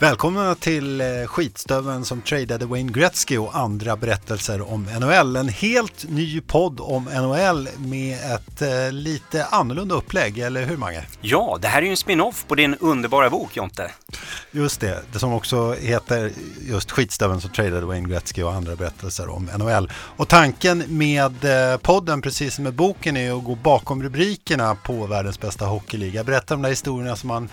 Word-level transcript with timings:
Välkomna 0.00 0.54
till 0.54 1.00
eh, 1.00 1.06
skitstöven 1.26 2.04
som 2.04 2.22
tradade 2.22 2.66
Wayne 2.66 2.92
Gretzky 2.92 3.38
och 3.38 3.56
andra 3.56 3.96
berättelser 3.96 4.72
om 4.72 4.82
NHL. 5.00 5.36
En 5.36 5.48
helt 5.48 6.08
ny 6.08 6.40
podd 6.40 6.80
om 6.80 7.04
NHL 7.04 7.68
med 7.78 8.18
ett 8.34 8.62
eh, 8.62 8.92
lite 8.92 9.44
annorlunda 9.44 9.94
upplägg, 9.94 10.38
eller 10.38 10.66
hur 10.66 10.76
Mange? 10.76 11.04
Ja, 11.20 11.58
det 11.60 11.68
här 11.68 11.78
är 11.78 11.86
ju 11.86 11.90
en 11.90 11.96
spin-off 11.96 12.44
på 12.48 12.54
din 12.54 12.74
underbara 12.74 13.30
bok 13.30 13.56
Jonte. 13.56 13.90
Just 14.50 14.80
det, 14.80 15.02
det 15.12 15.18
som 15.18 15.32
också 15.32 15.72
heter 15.72 16.32
just 16.60 16.90
skitstöven 16.90 17.40
som 17.40 17.50
tradade 17.50 17.86
Wayne 17.86 18.08
Gretzky 18.08 18.42
och 18.42 18.52
andra 18.52 18.76
berättelser 18.76 19.28
om 19.28 19.50
NHL. 19.58 19.90
Och 19.94 20.28
tanken 20.28 20.84
med 20.88 21.44
eh, 21.44 21.76
podden, 21.76 22.22
precis 22.22 22.54
som 22.54 22.64
med 22.64 22.74
boken, 22.74 23.16
är 23.16 23.38
att 23.38 23.44
gå 23.44 23.54
bakom 23.54 24.02
rubrikerna 24.02 24.74
på 24.74 25.06
världens 25.06 25.40
bästa 25.40 25.64
hockeyliga. 25.64 26.24
Berätta 26.24 26.54
de 26.54 26.62
där 26.62 26.70
historierna 26.70 27.16
som 27.16 27.28
man 27.28 27.48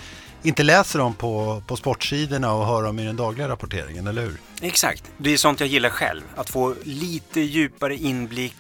inte 0.48 0.64
läser 0.64 1.00
dem 1.00 1.14
på, 1.14 1.64
på 1.68 1.76
sportsidorna 1.76 2.54
och 2.54 2.66
hör 2.66 2.84
dem 2.84 3.00
i 3.00 3.06
den 3.06 3.16
dagliga 3.16 3.50
rapporteringen, 3.50 4.08
eller 4.08 4.22
hur? 4.22 4.38
Exakt, 4.62 5.04
det 5.18 5.34
är 5.34 5.38
sånt 5.38 5.60
jag 5.60 5.70
gillar 5.70 5.90
själv. 5.90 6.22
Att 6.36 6.50
få 6.50 6.76
lite 6.84 7.42
djupare 7.42 7.96
inblick, 7.96 8.56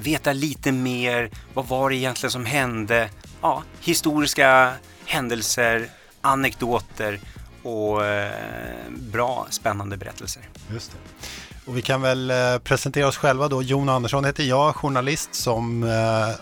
veta 0.00 0.32
lite 0.32 0.72
mer. 0.72 1.30
Vad 1.54 1.66
var 1.66 1.90
det 1.90 1.96
egentligen 1.96 2.30
som 2.30 2.44
hände? 2.44 3.10
Ja, 3.40 3.62
historiska 3.80 4.72
händelser, 5.04 5.88
anekdoter 6.20 7.20
och 7.62 8.06
eh, 8.06 8.32
bra 8.90 9.46
spännande 9.50 9.96
berättelser. 9.96 10.42
Just 10.72 10.92
det. 10.92 10.98
Och 11.64 11.76
vi 11.76 11.82
kan 11.82 12.02
väl 12.02 12.30
eh, 12.30 12.58
presentera 12.58 13.08
oss 13.08 13.16
själva 13.16 13.48
då. 13.48 13.62
Jon 13.62 13.88
Andersson 13.88 14.24
heter 14.24 14.44
jag, 14.44 14.76
journalist 14.76 15.34
som 15.34 15.82
eh, 15.82 15.90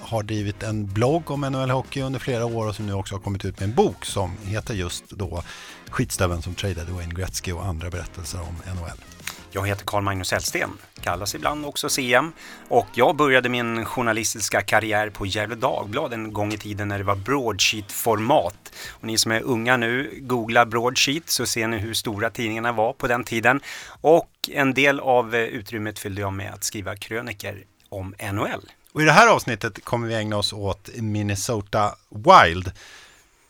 har 0.00 0.22
drivit 0.22 0.62
en 0.62 0.86
blogg 0.86 1.30
om 1.30 1.40
NHL 1.40 1.70
Hockey 1.70 2.00
under 2.00 2.18
flera 2.18 2.46
år 2.46 2.68
och 2.68 2.74
som 2.74 2.86
nu 2.86 2.92
också 2.92 3.14
har 3.14 3.20
kommit 3.20 3.44
ut 3.44 3.60
med 3.60 3.68
en 3.68 3.74
bok 3.74 4.04
som 4.04 4.36
heter 4.44 4.74
just 4.74 5.10
då 5.10 5.42
Skitstöveln 5.90 6.42
som 6.42 6.54
tradade 6.54 6.92
Wayne 6.92 7.14
Gretzky 7.14 7.52
och 7.52 7.66
andra 7.66 7.90
berättelser 7.90 8.40
om 8.40 8.74
NHL. 8.74 9.17
Jag 9.58 9.66
heter 9.66 9.84
Carl 9.84 10.02
Magnus 10.02 10.32
Hellsten, 10.32 10.70
kallas 11.00 11.34
ibland 11.34 11.66
också 11.66 11.88
CM 11.88 12.32
och 12.68 12.86
jag 12.94 13.16
började 13.16 13.48
min 13.48 13.84
journalistiska 13.84 14.62
karriär 14.62 15.10
på 15.10 15.26
Gefle 15.26 15.54
Dagblad 15.54 16.12
en 16.12 16.32
gång 16.32 16.52
i 16.52 16.58
tiden 16.58 16.88
när 16.88 16.98
det 16.98 17.04
var 17.04 17.16
broadsheet-format. 17.16 18.72
Och 18.88 19.04
ni 19.04 19.18
som 19.18 19.32
är 19.32 19.42
unga 19.42 19.76
nu, 19.76 20.18
googla 20.20 20.66
broadsheet 20.66 21.30
så 21.30 21.46
ser 21.46 21.68
ni 21.68 21.78
hur 21.78 21.94
stora 21.94 22.30
tidningarna 22.30 22.72
var 22.72 22.92
på 22.92 23.06
den 23.06 23.24
tiden. 23.24 23.60
Och 24.00 24.30
en 24.52 24.74
del 24.74 25.00
av 25.00 25.34
eh, 25.34 25.40
utrymmet 25.40 25.98
fyllde 25.98 26.20
jag 26.20 26.32
med 26.32 26.54
att 26.54 26.64
skriva 26.64 26.96
kröniker 26.96 27.64
om 27.88 28.14
NHL. 28.32 28.70
Och 28.92 29.02
I 29.02 29.04
det 29.04 29.12
här 29.12 29.28
avsnittet 29.28 29.84
kommer 29.84 30.08
vi 30.08 30.14
ägna 30.14 30.36
oss 30.36 30.52
åt 30.52 30.90
Minnesota 30.96 31.94
Wild. 32.10 32.72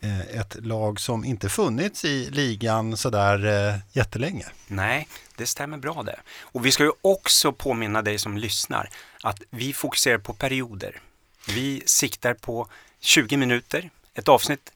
Eh, 0.01 0.41
ett 0.41 0.57
lag 0.65 1.01
som 1.01 1.25
inte 1.25 1.49
funnits 1.49 2.05
i 2.05 2.31
ligan 2.31 2.97
sådär 2.97 3.47
eh, 3.47 3.75
jättelänge. 3.93 4.47
Nej, 4.67 5.09
det 5.37 5.47
stämmer 5.47 5.79
bra 5.79 6.03
det. 6.03 6.21
Och 6.41 6.67
vi 6.67 6.71
ska 6.71 6.85
ju 6.85 6.93
också 7.03 7.53
påminna 7.53 8.03
dig 8.03 8.19
som 8.19 8.37
lyssnar 8.37 8.91
att 9.23 9.43
vi 9.51 9.73
fokuserar 9.73 10.19
på 10.19 10.35
perioder. 10.35 11.01
Vi 11.49 11.83
siktar 11.87 12.35
på 12.35 12.69
20 13.01 13.37
minuter, 13.37 13.91
ett 14.15 14.29
avsnitt 14.29 14.71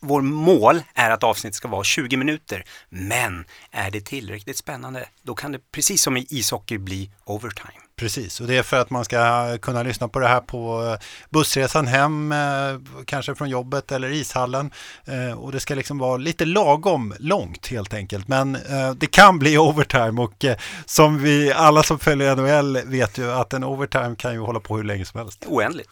vår 0.00 0.20
mål 0.20 0.82
är 0.94 1.10
att 1.10 1.24
avsnittet 1.24 1.56
ska 1.56 1.68
vara 1.68 1.84
20 1.84 2.16
minuter, 2.16 2.64
men 2.88 3.44
är 3.70 3.90
det 3.90 4.00
tillräckligt 4.00 4.56
spännande, 4.56 5.08
då 5.22 5.34
kan 5.34 5.52
det 5.52 5.58
precis 5.72 6.02
som 6.02 6.16
i 6.16 6.26
ishockey 6.30 6.78
bli 6.78 7.10
overtime. 7.24 7.83
Precis, 7.96 8.40
och 8.40 8.46
det 8.46 8.56
är 8.56 8.62
för 8.62 8.76
att 8.76 8.90
man 8.90 9.04
ska 9.04 9.58
kunna 9.58 9.82
lyssna 9.82 10.08
på 10.08 10.18
det 10.18 10.28
här 10.28 10.40
på 10.40 10.84
eh, 10.84 11.06
bussresan 11.30 11.86
hem, 11.86 12.32
eh, 12.32 12.38
kanske 13.04 13.34
från 13.34 13.48
jobbet 13.48 13.92
eller 13.92 14.10
ishallen. 14.10 14.70
Eh, 15.04 15.38
och 15.38 15.52
det 15.52 15.60
ska 15.60 15.74
liksom 15.74 15.98
vara 15.98 16.16
lite 16.16 16.44
lagom 16.44 17.14
långt 17.18 17.66
helt 17.66 17.94
enkelt. 17.94 18.28
Men 18.28 18.58
det 18.96 19.06
kan 19.06 19.38
bli 19.38 19.58
overtime 19.58 20.22
och 20.22 20.44
som 20.86 21.18
vi 21.18 21.52
alla 21.52 21.82
som 21.82 21.98
följer 21.98 22.36
NHL 22.36 22.78
vet 22.84 23.18
ju 23.18 23.32
att 23.32 23.52
en 23.52 23.64
overtime 23.64 24.16
kan 24.16 24.32
ju 24.32 24.40
hålla 24.40 24.60
på 24.60 24.76
hur 24.76 24.84
länge 24.84 25.04
som 25.04 25.20
helst. 25.20 25.44
Oändligt. 25.46 25.90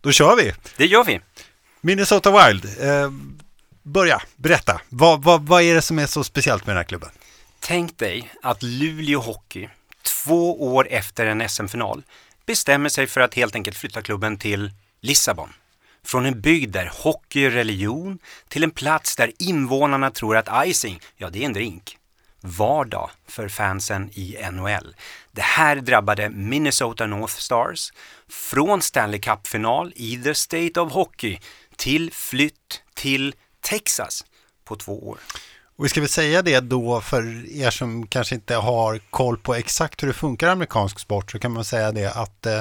Då 0.00 0.12
kör 0.12 0.36
vi! 0.36 0.52
Det 0.76 0.86
gör 0.86 1.04
vi! 1.04 1.20
Minnesota 1.80 2.30
Wild, 2.30 2.66
börja, 3.82 4.22
berätta. 4.36 4.80
Vad, 4.88 5.22
vad, 5.22 5.46
vad 5.46 5.62
är 5.62 5.74
det 5.74 5.82
som 5.82 5.98
är 5.98 6.06
så 6.06 6.24
speciellt 6.24 6.66
med 6.66 6.76
den 6.76 6.78
här 6.78 6.88
klubben? 6.88 7.10
Tänk 7.60 7.98
dig 7.98 8.30
att 8.42 8.62
Luleå 8.62 9.20
Hockey, 9.20 9.68
två 10.06 10.74
år 10.74 10.88
efter 10.90 11.26
en 11.26 11.48
SM-final, 11.48 12.02
bestämmer 12.46 12.88
sig 12.88 13.06
för 13.06 13.20
att 13.20 13.34
helt 13.34 13.54
enkelt 13.54 13.76
flytta 13.76 14.02
klubben 14.02 14.38
till 14.38 14.70
Lissabon. 15.00 15.52
Från 16.04 16.26
en 16.26 16.40
bygd 16.40 16.72
där 16.72 16.90
hockey 16.94 17.44
är 17.44 17.50
religion 17.50 18.18
till 18.48 18.64
en 18.64 18.70
plats 18.70 19.16
där 19.16 19.32
invånarna 19.38 20.10
tror 20.10 20.36
att 20.36 20.66
icing, 20.66 21.00
ja 21.16 21.30
det 21.30 21.42
är 21.42 21.46
en 21.46 21.52
drink. 21.52 21.98
Vardag 22.40 23.10
för 23.28 23.48
fansen 23.48 24.10
i 24.12 24.36
NHL. 24.52 24.94
Det 25.32 25.42
här 25.42 25.76
drabbade 25.76 26.30
Minnesota 26.30 27.06
North 27.06 27.34
Stars 27.34 27.92
från 28.28 28.82
Stanley 28.82 29.20
Cup-final 29.20 29.92
i 29.96 30.16
The 30.16 30.34
State 30.34 30.80
of 30.80 30.92
Hockey 30.92 31.38
till 31.76 32.12
flytt 32.12 32.82
till 32.94 33.34
Texas 33.60 34.24
på 34.64 34.76
två 34.76 35.08
år. 35.08 35.18
Och 35.76 35.84
vi 35.84 35.88
ska 35.88 36.00
väl 36.00 36.08
säga 36.08 36.42
det 36.42 36.60
då 36.60 37.00
för 37.00 37.50
er 37.56 37.70
som 37.70 38.06
kanske 38.06 38.34
inte 38.34 38.54
har 38.54 39.00
koll 39.10 39.38
på 39.38 39.54
exakt 39.54 40.02
hur 40.02 40.08
det 40.08 40.14
funkar 40.14 40.46
i 40.46 40.50
amerikansk 40.50 40.98
sport 40.98 41.30
så 41.30 41.38
kan 41.38 41.52
man 41.52 41.64
säga 41.64 41.92
det 41.92 42.12
att 42.12 42.46
eh, 42.46 42.60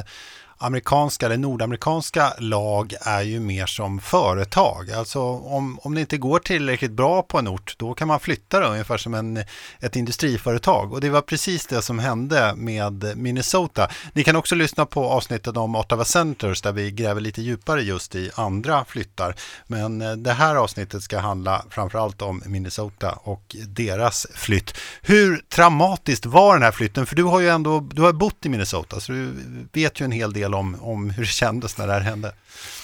amerikanska 0.58 1.26
eller 1.26 1.38
nordamerikanska 1.38 2.34
lag 2.40 2.94
är 3.02 3.22
ju 3.22 3.40
mer 3.40 3.66
som 3.66 4.00
företag. 4.00 4.92
Alltså 4.92 5.22
om, 5.22 5.80
om 5.84 5.96
det 5.96 6.02
inte 6.02 6.18
går 6.18 6.40
tillräckligt 6.40 6.92
bra 6.92 7.22
på 7.22 7.40
en 7.40 7.48
ort 7.48 7.76
då 7.78 7.94
kan 7.94 8.08
man 8.08 8.20
flytta 8.20 8.60
det 8.60 8.68
ungefär 8.68 8.98
som 8.98 9.14
en, 9.14 9.44
ett 9.80 9.96
industriföretag. 9.96 10.94
Och 10.94 11.02
det 11.02 11.10
var 11.10 11.22
precis 11.22 11.68
det 11.68 11.82
som 11.82 12.00
hände 12.00 12.54
med 12.56 13.18
Minnesota. 13.18 13.90
Ni 14.14 14.24
kan 14.24 14.36
också 14.36 14.56
lyssna 14.56 14.86
på 14.86 15.06
avsnittet 15.10 15.58
om 15.58 15.76
Ottawa 15.76 16.06
Centers 16.06 16.62
där 16.62 16.72
vi 16.72 16.92
gräver 16.92 17.22
lite 17.22 17.42
djupare 17.42 17.82
just 17.82 18.16
i 18.16 18.32
andra 18.36 18.86
flyttar. 18.86 19.36
Men 19.68 20.02
eh, 20.02 20.12
det 20.12 20.34
här 20.34 20.56
avsnittet 20.56 21.04
ska 21.04 21.20
handla 21.20 21.66
framförallt 21.70 22.22
om 22.22 22.44
Minnesota 22.46 23.12
och 23.12 23.56
deras 23.68 24.28
flytt. 24.34 24.74
Hur 25.02 25.38
traumatiskt 25.38 26.26
var 26.26 26.54
den 26.54 26.64
här 26.64 26.72
flytten? 26.72 27.06
För 27.06 27.16
du 27.16 27.24
har 27.24 27.40
ju 27.40 27.50
ändå 27.50 27.80
du 27.80 28.02
har 28.02 28.14
bott 28.14 28.46
i 28.46 28.50
Minnesota 28.50 29.00
så 29.00 29.12
du 29.12 29.34
vet 29.74 30.02
ju 30.02 30.06
en 30.06 30.12
hel 30.12 30.34
del 30.34 30.45
del 30.46 30.54
om, 30.54 30.78
om 30.82 31.10
hur 31.10 31.24
det 31.24 31.30
kändes 31.30 31.78
när 31.78 31.88
det 31.88 31.94
här 31.94 32.02
hände? 32.02 32.34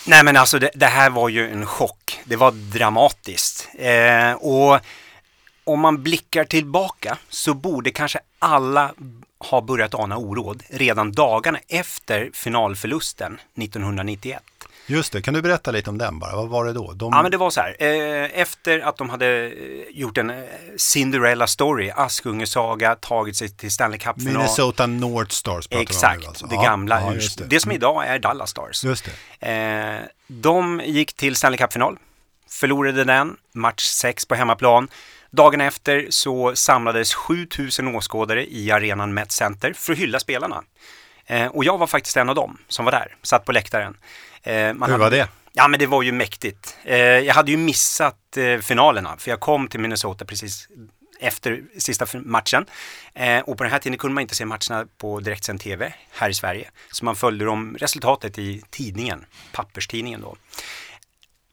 Nej 0.08 0.24
men 0.24 0.38
alltså 0.38 0.60
det, 0.60 0.72
det 0.76 0.86
här 0.86 1.10
var 1.10 1.30
ju 1.30 1.52
en 1.52 1.66
chock. 1.66 2.20
Det 2.26 2.36
var 2.36 2.52
dramatiskt. 2.52 3.70
Eh, 3.74 4.32
och 4.32 4.80
om 5.64 5.80
man 5.80 6.04
blickar 6.04 6.46
tillbaka 6.46 7.18
så 7.30 7.54
borde 7.54 7.92
kanske 7.92 8.20
alla 8.40 8.94
ha 9.40 9.62
börjat 9.62 9.94
ana 9.94 10.18
oråd 10.18 10.64
redan 10.70 11.12
dagarna 11.12 11.60
efter 11.68 12.30
finalförlusten 12.34 13.40
1991. 13.58 14.44
Just 14.86 15.14
det, 15.14 15.22
kan 15.22 15.34
du 15.34 15.42
berätta 15.42 15.72
lite 15.72 15.90
om 15.90 15.98
den 15.98 16.20
bara? 16.20 16.36
Vad 16.36 16.50
var 16.50 16.66
det 16.66 16.74
då? 16.74 16.92
De... 16.92 17.14
Ja, 17.14 17.22
men 17.22 17.32
det 17.32 17.38
var 17.38 17.50
så 17.50 17.62
här. 17.62 17.76
Eh, 17.80 18.42
efter 18.42 18.80
att 18.80 18.98
de 18.98 19.10
hade 19.10 19.46
eh, 19.46 19.52
gjort 19.92 20.18
en 20.18 20.30
eh, 20.30 20.36
Cinderella 20.78 21.48
story, 21.48 21.92
Askungesaga, 21.96 22.96
tagit 22.96 23.36
sig 23.36 23.50
till 23.50 23.72
Stanley 23.72 24.00
Cup-final. 24.00 24.34
Minnesota 24.34 24.86
North 24.86 25.32
Stars 25.32 25.68
pratar 25.68 25.82
Exakt, 25.82 26.16
om 26.16 26.22
nu 26.22 26.28
alltså. 26.28 26.46
det 26.46 26.56
gamla. 26.56 27.02
Ja, 27.02 27.14
det. 27.38 27.46
det. 27.46 27.60
som 27.60 27.72
idag 27.72 28.08
är 28.08 28.20
Dallas 28.20 28.50
Stars. 28.50 28.84
Just 28.84 29.10
det. 29.40 30.10
De 30.28 30.82
gick 30.86 31.14
till 31.14 31.36
Stanley 31.36 31.58
Cup-final, 31.58 31.98
förlorade 32.50 33.04
den, 33.04 33.36
match 33.54 33.84
6 33.84 34.26
på 34.26 34.36
hemmaplan. 34.36 34.88
Dagen 35.32 35.62
efter 35.62 36.08
så 36.10 36.56
samlades 36.56 37.14
7000 37.14 37.96
åskådare 37.96 38.54
i 38.54 38.72
arenan 38.72 39.14
Met 39.14 39.32
Center 39.32 39.74
för 39.74 39.94
att 39.94 40.00
hylla 40.00 40.20
spelarna. 40.20 40.64
Och 41.52 41.66
jag 41.66 41.78
var 41.78 41.88
faktiskt 41.88 42.18
en 42.18 42.30
av 42.30 42.36
dem 42.36 42.58
som 42.68 42.86
var 42.86 42.92
där, 42.92 43.16
satt 43.24 43.46
på 43.46 43.52
läktaren. 43.52 43.98
Eh, 44.44 44.54
Hur 44.54 44.98
var 44.98 45.12
det? 45.12 45.28
Ja 45.54 45.68
men 45.68 45.80
det 45.80 45.86
var 45.86 46.02
ju 46.02 46.12
mäktigt. 46.12 46.78
Eh, 46.84 46.98
jag 46.98 47.34
hade 47.34 47.52
ju 47.52 47.58
missat 47.58 48.38
eh, 48.38 48.58
finalerna 48.58 49.18
för 49.18 49.32
jag 49.32 49.40
kom 49.40 49.68
till 49.68 49.80
Minnesota 49.80 50.26
precis 50.26 50.68
efter 51.20 51.64
sista 51.78 52.06
matchen. 52.14 52.66
Eh, 53.14 53.40
och 53.40 53.58
på 53.58 53.64
den 53.64 53.72
här 53.72 53.80
tiden 53.80 53.98
kunde 53.98 54.14
man 54.14 54.22
inte 54.22 54.36
se 54.36 54.46
matcherna 54.46 54.88
på 54.98 55.20
direktsänd 55.20 55.60
tv 55.60 55.94
här 56.12 56.30
i 56.30 56.34
Sverige. 56.34 56.70
Så 56.92 57.06
man 57.06 57.16
följde 57.16 57.46
dem 57.46 57.78
resultatet 57.80 58.40
i 58.40 58.62
tidningen, 58.70 59.26
papperstidningen 59.52 60.22
då. 60.22 60.36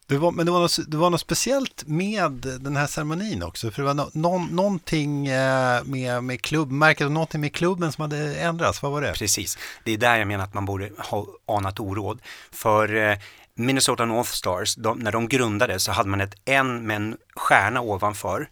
Det 0.08 0.18
var, 0.18 0.32
men 0.32 0.46
det 0.46 0.52
var, 0.52 0.60
något, 0.60 0.78
det 0.90 0.96
var 0.96 1.10
något 1.10 1.20
speciellt 1.20 1.84
med 1.86 2.32
den 2.60 2.76
här 2.76 2.86
ceremonin 2.86 3.42
också. 3.42 3.70
För 3.70 3.82
det 3.82 3.86
var 3.86 3.94
no, 3.94 4.10
no, 4.12 4.48
någonting 4.50 5.26
eh, 5.26 5.84
med, 5.84 6.24
med 6.24 6.42
klubbmärket 6.42 7.06
och 7.06 7.12
någonting 7.12 7.40
med 7.40 7.54
klubben 7.54 7.92
som 7.92 8.02
hade 8.02 8.40
ändrats. 8.40 8.82
Vad 8.82 8.92
var 8.92 9.02
det? 9.02 9.12
Precis. 9.12 9.58
Det 9.84 9.92
är 9.92 9.98
där 9.98 10.16
jag 10.16 10.28
menar 10.28 10.44
att 10.44 10.54
man 10.54 10.64
borde 10.64 10.90
ha 10.98 11.26
anat 11.46 11.80
oråd. 11.80 12.20
För 12.50 12.94
eh, 12.94 13.18
Minnesota 13.54 14.04
North 14.04 14.30
Stars, 14.30 14.74
de, 14.76 14.98
när 14.98 15.12
de 15.12 15.28
grundades 15.28 15.84
så 15.84 15.92
hade 15.92 16.08
man 16.08 16.20
ett 16.20 16.34
N 16.44 16.86
med 16.86 16.96
en 16.96 17.16
stjärna 17.36 17.80
ovanför. 17.80 18.48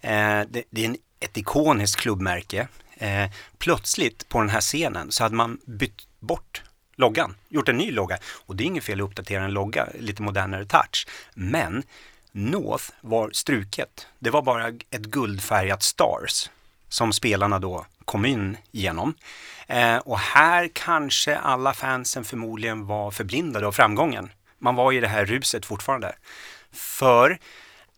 Eh, 0.00 0.40
det, 0.50 0.62
det, 0.70 0.84
är 0.84 0.88
en, 0.88 0.96
ett 1.20 1.36
ikoniskt 1.36 2.00
klubbmärke. 2.00 2.68
Plötsligt 3.58 4.28
på 4.28 4.40
den 4.40 4.50
här 4.50 4.60
scenen 4.60 5.10
så 5.10 5.22
hade 5.22 5.34
man 5.34 5.58
bytt 5.66 6.06
bort 6.18 6.62
loggan, 6.96 7.34
gjort 7.48 7.68
en 7.68 7.76
ny 7.76 7.90
logga. 7.90 8.18
Och 8.46 8.56
det 8.56 8.64
är 8.64 8.66
inget 8.66 8.84
fel 8.84 9.00
att 9.00 9.04
uppdatera 9.04 9.44
en 9.44 9.52
logga, 9.52 9.88
lite 9.98 10.22
modernare 10.22 10.64
touch. 10.64 11.06
Men 11.34 11.82
North 12.32 12.84
var 13.00 13.30
struket. 13.32 14.06
Det 14.18 14.30
var 14.30 14.42
bara 14.42 14.68
ett 14.68 15.02
guldfärgat 15.02 15.82
Stars 15.82 16.50
som 16.88 17.12
spelarna 17.12 17.58
då 17.58 17.86
kom 18.04 18.24
in 18.24 18.56
genom. 18.70 19.14
Eh, 19.66 19.96
och 19.96 20.18
här 20.18 20.70
kanske 20.72 21.36
alla 21.36 21.74
fansen 21.74 22.24
förmodligen 22.24 22.86
var 22.86 23.10
förblindade 23.10 23.66
av 23.66 23.72
framgången. 23.72 24.30
Man 24.58 24.74
var 24.74 24.92
i 24.92 25.00
det 25.00 25.08
här 25.08 25.24
ruset 25.24 25.66
fortfarande. 25.66 26.14
För 26.72 27.38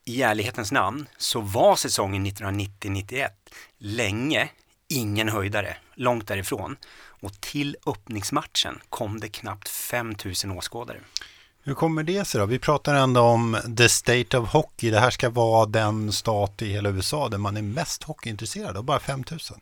i 0.05 0.23
ärlighetens 0.23 0.73
namn 0.73 1.09
så 1.17 1.41
var 1.41 1.77
säsongen 1.77 2.27
1990-91 2.27 3.29
länge 3.79 4.49
ingen 4.89 5.29
höjdare, 5.29 5.77
långt 5.95 6.29
därifrån. 6.29 6.77
Och 7.23 7.41
till 7.41 7.77
öppningsmatchen 7.87 8.81
kom 8.89 9.21
det 9.21 9.29
knappt 9.29 9.69
5000 9.69 10.51
åskådare. 10.51 11.01
Hur 11.65 11.75
kommer 11.75 12.03
det 12.03 12.25
sig 12.25 12.41
då? 12.41 12.47
Vi 12.47 12.59
pratar 12.59 12.95
ändå 12.95 13.21
om 13.21 13.57
the 13.77 13.89
state 13.89 14.39
of 14.39 14.53
hockey. 14.53 14.91
Det 14.91 15.01
här 15.01 15.11
ska 15.11 15.31
vara 15.31 15.67
den 15.67 16.13
stat 16.13 16.63
i 16.63 16.73
hela 16.73 16.91
USA 16.91 17.29
där 17.29 17.39
man 17.39 17.57
är 17.57 17.63
mest 17.63 18.03
hockeyintresserad 18.03 18.77
och 18.77 18.85
bara 18.85 19.01
5000. 19.01 19.61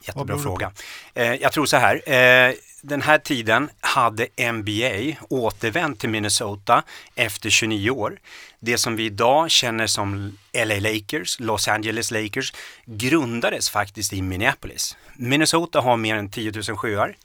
Jättebra 0.00 0.38
fråga. 0.38 0.72
Eh, 1.14 1.34
jag 1.34 1.52
tror 1.52 1.66
så 1.66 1.76
här, 1.76 2.12
eh, 2.12 2.54
den 2.82 3.02
här 3.02 3.18
tiden 3.18 3.70
hade 3.80 4.28
NBA 4.52 5.16
återvänt 5.28 6.00
till 6.00 6.08
Minnesota 6.08 6.82
efter 7.14 7.50
29 7.50 7.90
år. 7.90 8.18
Det 8.60 8.78
som 8.78 8.96
vi 8.96 9.04
idag 9.04 9.50
känner 9.50 9.86
som 9.86 10.38
LA 10.52 10.80
Lakers, 10.80 11.40
Los 11.40 11.68
Angeles 11.68 12.10
Lakers, 12.10 12.52
grundades 12.84 13.70
faktiskt 13.70 14.12
i 14.12 14.22
Minneapolis. 14.22 14.96
Minnesota 15.16 15.80
har 15.80 15.96
mer 15.96 16.16
än 16.16 16.30
10 16.30 16.52
000 16.68 16.76
sjöar 16.76 17.16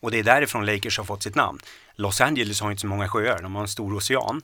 och 0.00 0.10
det 0.10 0.18
är 0.18 0.22
därifrån 0.22 0.66
Lakers 0.66 0.98
har 0.98 1.04
fått 1.04 1.22
sitt 1.22 1.34
namn. 1.34 1.58
Los 1.96 2.20
Angeles 2.20 2.60
har 2.60 2.70
inte 2.70 2.80
så 2.80 2.86
många 2.86 3.08
sjöar, 3.08 3.42
de 3.42 3.54
har 3.54 3.62
en 3.62 3.68
stor 3.68 3.94
ocean. 3.94 4.42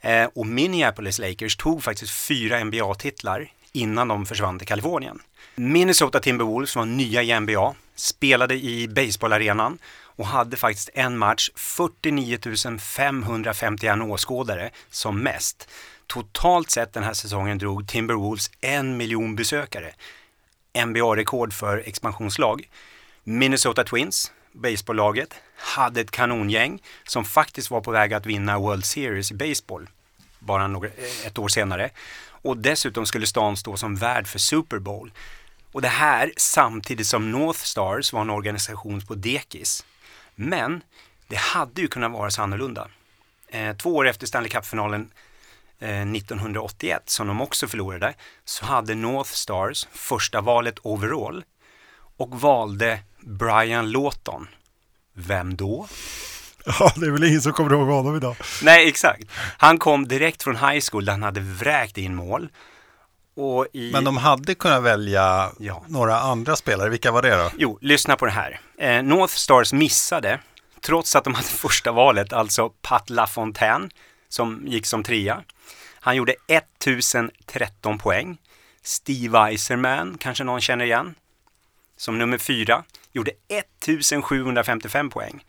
Eh, 0.00 0.28
och 0.34 0.46
Minneapolis 0.46 1.18
Lakers 1.18 1.56
tog 1.56 1.82
faktiskt 1.82 2.12
fyra 2.12 2.64
NBA-titlar 2.64 3.50
innan 3.74 4.08
de 4.08 4.26
försvann 4.26 4.58
till 4.58 4.68
Kalifornien. 4.68 5.22
Minnesota 5.54 6.20
Timberwolves 6.20 6.76
var 6.76 6.84
nya 6.84 7.22
i 7.22 7.40
NBA, 7.40 7.74
spelade 7.94 8.54
i 8.54 8.88
baseballarenan 8.88 9.78
och 10.16 10.26
hade 10.26 10.56
faktiskt 10.56 10.90
en 10.94 11.18
match 11.18 11.50
49 11.54 12.38
551 12.78 13.98
åskådare 14.02 14.70
som 14.90 15.22
mest. 15.22 15.68
Totalt 16.06 16.70
sett 16.70 16.92
den 16.92 17.02
här 17.02 17.12
säsongen 17.12 17.58
drog 17.58 17.88
Timberwolves 17.88 18.50
en 18.60 18.96
miljon 18.96 19.36
besökare. 19.36 19.92
NBA-rekord 20.86 21.52
för 21.52 21.82
expansionslag. 21.86 22.68
Minnesota 23.24 23.84
Twins, 23.84 24.32
baseballlaget, 24.52 25.34
hade 25.56 26.00
ett 26.00 26.10
kanongäng 26.10 26.82
som 27.04 27.24
faktiskt 27.24 27.70
var 27.70 27.80
på 27.80 27.90
väg 27.90 28.14
att 28.14 28.26
vinna 28.26 28.58
World 28.58 28.84
Series 28.84 29.30
i 29.30 29.34
baseball 29.34 29.88
bara 30.44 30.66
några, 30.66 30.88
ett 31.26 31.38
år 31.38 31.48
senare. 31.48 31.90
Och 32.26 32.56
dessutom 32.56 33.06
skulle 33.06 33.26
stan 33.26 33.56
stå 33.56 33.76
som 33.76 33.96
värd 33.96 34.26
för 34.26 34.38
Super 34.38 34.78
Bowl. 34.78 35.12
Och 35.72 35.82
det 35.82 35.88
här 35.88 36.32
samtidigt 36.36 37.06
som 37.06 37.30
North 37.30 37.58
Stars 37.58 38.12
var 38.12 38.20
en 38.20 38.30
organisation 38.30 39.00
på 39.00 39.14
dekis. 39.14 39.84
Men 40.34 40.82
det 41.28 41.36
hade 41.36 41.80
ju 41.80 41.88
kunnat 41.88 42.12
vara 42.12 42.30
så 42.30 42.42
annorlunda. 42.42 42.88
Eh, 43.48 43.76
två 43.76 43.96
år 43.96 44.08
efter 44.08 44.26
Stanley 44.26 44.50
Cup-finalen 44.50 45.10
eh, 45.78 46.10
1981, 46.10 47.02
som 47.10 47.26
de 47.26 47.40
också 47.40 47.66
förlorade, 47.66 48.14
så 48.44 48.64
hade 48.64 48.94
North 48.94 49.30
Stars 49.30 49.86
första 49.92 50.40
valet 50.40 50.78
overall 50.82 51.44
och 52.16 52.40
valde 52.40 52.98
Brian 53.20 53.90
Lawton. 53.90 54.48
Vem 55.12 55.56
då? 55.56 55.88
Ja, 56.80 56.92
det 56.96 57.06
är 57.06 57.10
väl 57.10 57.24
ingen 57.24 57.42
som 57.42 57.52
kommer 57.52 57.72
ihåg 57.72 57.88
honom 57.88 58.16
idag. 58.16 58.36
Nej, 58.62 58.88
exakt. 58.88 59.24
Han 59.58 59.78
kom 59.78 60.08
direkt 60.08 60.42
från 60.42 60.56
high 60.56 60.84
school 60.90 61.04
där 61.04 61.12
han 61.12 61.22
hade 61.22 61.40
vräkt 61.40 61.98
in 61.98 62.14
mål. 62.14 62.48
I... 63.72 63.92
Men 63.92 64.04
de 64.04 64.16
hade 64.16 64.54
kunnat 64.54 64.82
välja 64.82 65.50
ja. 65.58 65.84
några 65.88 66.20
andra 66.20 66.56
spelare. 66.56 66.90
Vilka 66.90 67.12
var 67.12 67.22
det 67.22 67.36
då? 67.36 67.50
Jo, 67.58 67.78
lyssna 67.80 68.16
på 68.16 68.26
det 68.26 68.32
här. 68.32 68.60
Eh, 68.78 69.02
North 69.02 69.34
Stars 69.34 69.72
missade, 69.72 70.40
trots 70.80 71.16
att 71.16 71.24
de 71.24 71.34
hade 71.34 71.48
första 71.48 71.92
valet, 71.92 72.32
alltså 72.32 72.68
Pat 72.68 73.10
LaFontaine, 73.10 73.90
som 74.28 74.62
gick 74.66 74.86
som 74.86 75.02
trea. 75.02 75.42
Han 76.00 76.16
gjorde 76.16 76.34
1013 76.48 77.98
poäng. 77.98 78.38
Steve 78.82 79.38
Eiserman, 79.38 80.16
kanske 80.18 80.44
någon 80.44 80.60
känner 80.60 80.84
igen, 80.84 81.14
som 81.96 82.18
nummer 82.18 82.38
fyra, 82.38 82.84
gjorde 83.12 83.30
1755 83.48 85.10
poäng. 85.10 85.44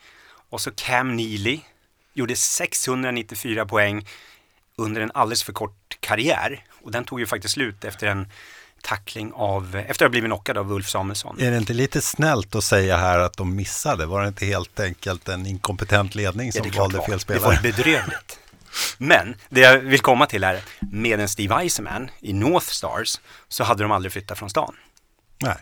Och 0.49 0.61
så 0.61 0.71
Cam 0.71 1.15
Neely 1.15 1.59
gjorde 2.13 2.35
694 2.35 3.65
poäng 3.65 4.07
under 4.75 5.01
en 5.01 5.11
alldeles 5.13 5.43
för 5.43 5.53
kort 5.53 5.97
karriär. 5.99 6.63
Och 6.83 6.91
den 6.91 7.05
tog 7.05 7.19
ju 7.19 7.25
faktiskt 7.25 7.53
slut 7.53 7.83
efter 7.83 8.07
en 8.07 8.27
tackling 8.81 9.31
av, 9.35 9.75
efter 9.75 9.91
att 10.05 10.09
ha 10.09 10.09
blivit 10.09 10.27
knockad 10.27 10.57
av 10.57 10.71
Ulf 10.71 10.89
Samuelsson. 10.89 11.39
Är 11.39 11.51
det 11.51 11.57
inte 11.57 11.73
lite 11.73 12.01
snällt 12.01 12.55
att 12.55 12.63
säga 12.63 12.97
här 12.97 13.19
att 13.19 13.37
de 13.37 13.55
missade? 13.55 14.05
Var 14.05 14.21
det 14.21 14.27
inte 14.27 14.45
helt 14.45 14.79
enkelt 14.79 15.29
en 15.29 15.45
inkompetent 15.45 16.15
ledning 16.15 16.51
som 16.51 16.71
ja, 16.73 16.79
valde 16.79 17.01
fel 17.01 17.19
spelare? 17.19 17.41
Det 17.41 17.55
var 17.55 17.61
bedrövligt. 17.61 18.39
Men 18.97 19.35
det 19.49 19.61
jag 19.61 19.79
vill 19.79 19.99
komma 19.99 20.25
till 20.25 20.43
är, 20.43 20.61
med 20.79 21.19
en 21.19 21.29
Steve 21.29 21.55
Eisenman 21.55 22.09
i 22.19 22.33
North 22.33 22.67
Stars 22.67 23.19
så 23.47 23.63
hade 23.63 23.83
de 23.83 23.91
aldrig 23.91 24.11
flyttat 24.11 24.37
från 24.37 24.49
stan. 24.49 24.75
Nej. 25.39 25.57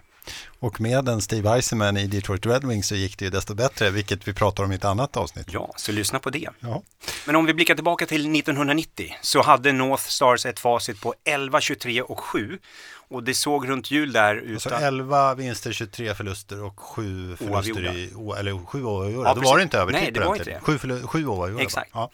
Och 0.60 0.82
med 0.82 1.10
en 1.10 1.22
Steve 1.22 1.50
Eisenman 1.50 1.98
i 1.98 2.08
Detroit 2.08 2.46
Red 2.46 2.64
Wings 2.66 2.88
så 2.88 2.96
gick 2.96 3.18
det 3.18 3.26
ju 3.26 3.32
desto 3.32 3.54
bättre, 3.56 3.90
vilket 3.90 4.28
vi 4.28 4.34
pratar 4.34 4.64
om 4.64 4.72
i 4.72 4.76
ett 4.76 4.86
annat 4.86 5.18
avsnitt. 5.18 5.48
Ja, 5.52 5.74
så 5.78 5.92
lyssna 5.92 6.20
på 6.20 6.30
det. 6.30 6.50
Ja. 6.60 6.82
Men 7.26 7.36
om 7.36 7.46
vi 7.46 7.54
blickar 7.54 7.76
tillbaka 7.76 8.06
till 8.06 8.36
1990 8.36 9.16
så 9.22 9.42
hade 9.42 9.72
North 9.72 10.04
Stars 10.04 10.46
ett 10.46 10.60
facit 10.60 11.02
på 11.02 11.14
11, 11.24 11.62
23 11.62 12.02
och 12.02 12.20
7. 12.20 12.60
Och 13.08 13.24
det 13.24 13.34
såg 13.34 13.70
runt 13.70 13.92
jul 13.92 14.12
där 14.12 14.36
utan... 14.36 14.54
Alltså 14.54 14.88
11 14.88 15.36
vinster, 15.36 15.72
23 15.72 16.16
förluster 16.16 16.64
och 16.64 16.80
7 16.80 17.36
förluster 17.36 17.96
i, 17.96 18.14
eller 18.40 18.66
7 18.66 18.84
oavgjorda. 18.84 19.30
Ja, 19.30 19.36
Då 19.36 19.42
var 19.42 19.58
det 19.58 19.64
inte 19.64 19.78
över 19.80 19.92
Nej, 19.92 20.12
det 20.12 20.20
var 20.20 20.36
inte 20.36 20.50
det. 20.50 20.60
7, 20.62 20.78
förlu- 20.78 21.08
7 21.08 21.26
oavgjorda. 21.28 21.64
Exakt. 21.64 21.92
Ja. 21.94 22.10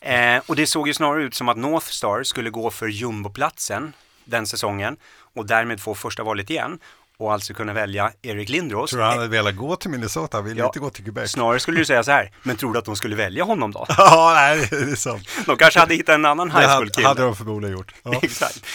Eh, 0.00 0.42
och 0.46 0.56
det 0.56 0.66
såg 0.66 0.88
ju 0.88 0.94
snarare 0.94 1.22
ut 1.22 1.34
som 1.34 1.48
att 1.48 1.56
North 1.56 1.86
Stars 1.86 2.26
skulle 2.26 2.50
gå 2.50 2.70
för 2.70 2.86
jumboplatsen 2.88 3.92
den 4.24 4.46
säsongen 4.46 4.96
och 5.34 5.46
därmed 5.46 5.80
få 5.80 5.94
första 5.94 6.22
valet 6.22 6.50
igen 6.50 6.78
och 7.20 7.32
alltså 7.32 7.54
kunna 7.54 7.72
välja 7.72 8.12
Erik 8.22 8.48
Lindros. 8.48 8.90
Tror 8.90 9.00
du 9.00 9.06
han 9.06 9.16
hade 9.16 9.28
velat 9.28 9.56
gå 9.56 9.76
till 9.76 9.90
Minnesota? 9.90 10.36
Han 10.36 10.44
ville 10.44 10.60
ja, 10.60 10.66
inte 10.66 10.78
gå 10.78 10.90
till 10.90 11.04
Quebec. 11.04 11.30
Snarare 11.30 11.60
skulle 11.60 11.78
du 11.78 11.84
säga 11.84 12.02
så 12.02 12.10
här, 12.10 12.32
men 12.42 12.56
tror 12.56 12.72
du 12.72 12.78
att 12.78 12.84
de 12.84 12.96
skulle 12.96 13.16
välja 13.16 13.44
honom 13.44 13.72
då? 13.72 13.86
ja, 13.98 14.32
nej, 14.34 14.68
det 14.70 14.76
är 14.76 14.94
sant. 14.94 15.28
De 15.46 15.56
kanske 15.56 15.80
hade 15.80 15.94
hittat 15.94 16.14
en 16.14 16.24
annan 16.24 16.50
high 16.50 16.76
school-kille. 16.76 17.02
Det 17.02 17.08
hade 17.08 17.22
de 17.22 17.36
förmodligen 17.36 17.76
gjort. 17.76 17.94
Ja. 18.02 18.18
Exakt. 18.22 18.66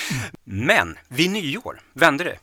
Men 0.44 0.98
vid 1.08 1.32
nyår 1.32 1.82
vände 1.94 2.24
det. 2.24 2.38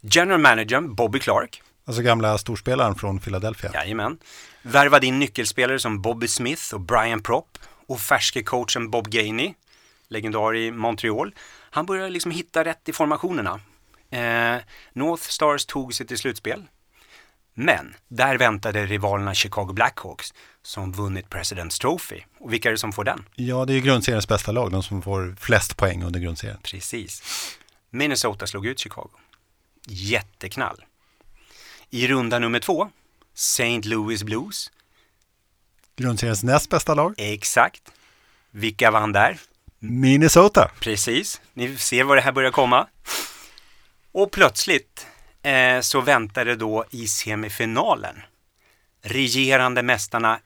General 0.00 0.40
managern 0.40 0.94
Bobby 0.94 1.18
Clark. 1.18 1.62
Alltså 1.86 2.02
gamla 2.02 2.38
storspelaren 2.38 2.94
från 2.94 3.18
Philadelphia. 3.18 3.70
Jajamän. 3.74 4.18
Värvade 4.62 5.06
in 5.06 5.18
nyckelspelare 5.18 5.78
som 5.78 6.02
Bobby 6.02 6.28
Smith 6.28 6.74
och 6.74 6.80
Brian 6.80 7.22
Propp 7.22 7.58
och 7.86 8.00
färske 8.00 8.42
coachen 8.42 8.90
Bob 8.90 9.08
Gainey, 9.08 9.54
legendar 10.08 10.56
i 10.56 10.70
Montreal. 10.70 11.34
Han 11.70 11.86
började 11.86 12.10
liksom 12.10 12.30
hitta 12.30 12.64
rätt 12.64 12.88
i 12.88 12.92
formationerna 12.92 13.60
Eh, 14.16 14.60
North 14.92 15.22
Stars 15.22 15.66
tog 15.66 15.94
sig 15.94 16.06
till 16.06 16.18
slutspel. 16.18 16.62
Men 17.54 17.94
där 18.08 18.38
väntade 18.38 18.86
rivalerna 18.86 19.34
Chicago 19.34 19.72
Blackhawks 19.72 20.34
som 20.62 20.92
vunnit 20.92 21.26
President's 21.28 21.80
Trophy. 21.80 22.20
Och 22.40 22.52
vilka 22.52 22.68
är 22.68 22.72
det 22.72 22.78
som 22.78 22.92
får 22.92 23.04
den? 23.04 23.24
Ja, 23.34 23.64
det 23.64 23.72
är 23.72 23.74
ju 23.74 23.80
grundseriens 23.80 24.28
bästa 24.28 24.52
lag, 24.52 24.70
de 24.72 24.82
som 24.82 25.02
får 25.02 25.36
flest 25.40 25.76
poäng 25.76 26.02
under 26.02 26.20
grundserien. 26.20 26.58
Precis. 26.62 27.22
Minnesota 27.90 28.46
slog 28.46 28.66
ut 28.66 28.78
Chicago. 28.78 29.10
Jätteknall. 29.86 30.84
I 31.90 32.06
runda 32.08 32.38
nummer 32.38 32.60
två, 32.60 32.90
St. 33.34 33.80
Louis 33.82 34.22
Blues. 34.22 34.70
Grundseriens 35.96 36.42
näst 36.42 36.70
bästa 36.70 36.94
lag. 36.94 37.14
Exakt. 37.16 37.82
Vilka 38.50 38.90
vann 38.90 39.12
där? 39.12 39.38
Minnesota. 39.78 40.70
Precis. 40.80 41.40
Ni 41.54 41.76
ser 41.76 42.04
var 42.04 42.16
det 42.16 42.22
här 42.22 42.32
börjar 42.32 42.50
komma. 42.50 42.86
Och 44.16 44.30
plötsligt 44.30 45.06
eh, 45.42 45.80
så 45.80 46.00
väntade 46.00 46.56
då 46.56 46.84
i 46.90 47.06
semifinalen 47.06 48.22
regerande 49.02 49.82
mästarna 49.82 50.38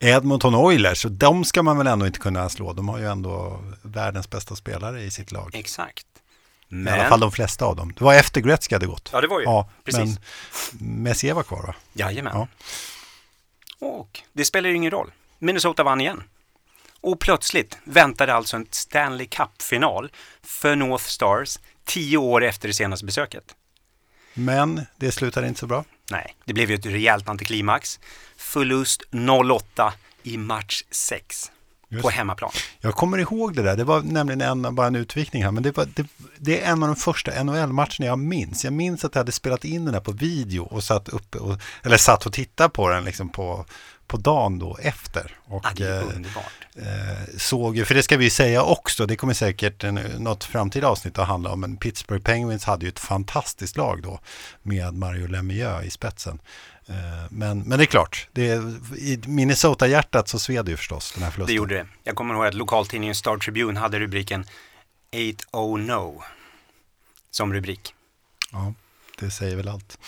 Edmonton 0.00 0.54
Oilers, 0.54 1.04
och 1.04 1.12
de 1.12 1.44
ska 1.44 1.62
man 1.62 1.78
väl 1.78 1.86
ändå 1.86 2.06
inte 2.06 2.18
kunna 2.18 2.48
slå. 2.48 2.72
De 2.72 2.88
har 2.88 2.98
ju 2.98 3.06
ändå 3.06 3.64
världens 3.82 4.30
bästa 4.30 4.56
spelare 4.56 5.02
i 5.02 5.10
sitt 5.10 5.32
lag. 5.32 5.50
Exakt. 5.54 6.06
Men... 6.68 6.94
I 6.94 6.98
alla 6.98 7.08
fall 7.08 7.20
de 7.20 7.32
flesta 7.32 7.64
av 7.64 7.76
dem. 7.76 7.92
Det 7.98 8.04
var 8.04 8.14
efter 8.14 8.40
Gretzky 8.40 8.74
hade 8.74 8.86
gått. 8.86 9.10
Ja, 9.12 9.20
det 9.20 9.26
var 9.26 9.40
ju. 9.40 9.44
Ja, 9.44 9.70
Precis. 9.84 10.18
Men 10.72 11.02
Messier 11.02 11.34
var 11.34 11.42
kvar 11.42 11.62
va? 11.62 11.74
Jajamän. 11.92 12.32
Ja. 12.34 12.48
Och 13.86 14.20
det 14.32 14.44
spelar 14.44 14.68
ju 14.68 14.76
ingen 14.76 14.90
roll. 14.90 15.12
Minnesota 15.38 15.82
vann 15.82 16.00
igen. 16.00 16.22
Och 17.02 17.20
plötsligt 17.20 17.78
väntade 17.84 18.34
alltså 18.34 18.56
en 18.56 18.66
Stanley 18.70 19.26
Cup-final 19.26 20.12
för 20.42 20.76
North 20.76 21.04
Stars 21.04 21.58
tio 21.84 22.18
år 22.18 22.44
efter 22.44 22.68
det 22.68 22.74
senaste 22.74 23.06
besöket. 23.06 23.54
Men 24.34 24.80
det 24.96 25.12
slutade 25.12 25.48
inte 25.48 25.60
så 25.60 25.66
bra. 25.66 25.84
Nej, 26.10 26.36
det 26.44 26.52
blev 26.52 26.70
ju 26.70 26.74
ett 26.74 26.86
rejält 26.86 27.28
antiklimax. 27.28 28.00
Förlust 28.36 29.02
0-8 29.10 29.92
i 30.22 30.36
match 30.36 30.82
6. 30.90 31.50
på 32.02 32.10
hemmaplan. 32.10 32.50
Jag 32.80 32.94
kommer 32.94 33.18
ihåg 33.18 33.56
det 33.56 33.62
där. 33.62 33.76
Det 33.76 33.84
var 33.84 34.02
nämligen 34.02 34.40
en, 34.40 34.74
bara 34.74 34.86
en 34.86 34.96
utvikning 34.96 35.44
här. 35.44 35.50
Men 35.50 35.62
det, 35.62 35.76
var, 35.76 35.88
det, 35.94 36.06
det 36.38 36.60
är 36.60 36.72
en 36.72 36.82
av 36.82 36.88
de 36.88 36.96
första 36.96 37.44
NHL-matcherna 37.44 38.06
jag 38.06 38.18
minns. 38.18 38.64
Jag 38.64 38.72
minns 38.72 39.04
att 39.04 39.14
jag 39.14 39.20
hade 39.20 39.32
spelat 39.32 39.64
in 39.64 39.84
den 39.84 39.94
här 39.94 40.00
på 40.00 40.12
video 40.12 40.62
och 40.62 40.84
satt 40.84 41.08
uppe 41.08 41.38
och, 41.38 41.60
eller 41.82 41.96
satt 41.96 42.26
och 42.26 42.32
tittade 42.32 42.70
på 42.70 42.88
den 42.88 43.04
liksom 43.04 43.28
på, 43.28 43.66
på 44.12 44.18
dagen 44.18 44.58
då 44.58 44.78
efter. 44.82 45.36
Och, 45.44 45.64
ja, 45.64 45.70
det 45.76 45.88
är 45.88 46.02
underbart. 46.02 46.52
Eh, 46.76 47.36
såg 47.38 47.86
för 47.86 47.94
det 47.94 48.02
ska 48.02 48.16
vi 48.16 48.30
säga 48.30 48.62
också, 48.62 49.06
det 49.06 49.16
kommer 49.16 49.34
säkert 49.34 49.84
en, 49.84 49.94
något 49.94 50.44
framtida 50.44 50.88
avsnitt 50.88 51.18
att 51.18 51.28
handla 51.28 51.52
om, 51.52 51.60
men 51.60 51.76
Pittsburgh 51.76 52.24
Penguins 52.24 52.64
hade 52.64 52.84
ju 52.84 52.88
ett 52.88 52.98
fantastiskt 52.98 53.76
lag 53.76 54.02
då 54.02 54.20
med 54.62 54.94
Mario 54.94 55.26
Lemieux 55.26 55.86
i 55.86 55.90
spetsen. 55.90 56.38
Eh, 56.86 56.94
men, 57.30 57.60
men 57.60 57.78
det 57.78 57.84
är 57.84 57.86
klart, 57.86 58.28
det 58.32 58.46
i 58.98 59.20
Minnesota-hjärtat 59.26 60.28
så 60.28 60.38
sved 60.38 60.68
ju 60.68 60.76
förstås 60.76 61.12
den 61.12 61.22
här 61.22 61.30
förlusten. 61.30 61.54
Det 61.54 61.56
gjorde 61.56 61.74
det. 61.74 61.86
Jag 62.04 62.16
kommer 62.16 62.34
ihåg 62.34 62.46
att 62.46 62.54
lokaltidningen 62.54 63.14
Star 63.14 63.36
Tribune 63.36 63.80
hade 63.80 63.98
rubriken 63.98 64.44
8-0 65.12 65.78
no 65.78 66.22
som 67.30 67.52
rubrik. 67.52 67.94
Ja, 68.52 68.74
det 69.18 69.30
säger 69.30 69.56
väl 69.56 69.68
allt. 69.68 69.98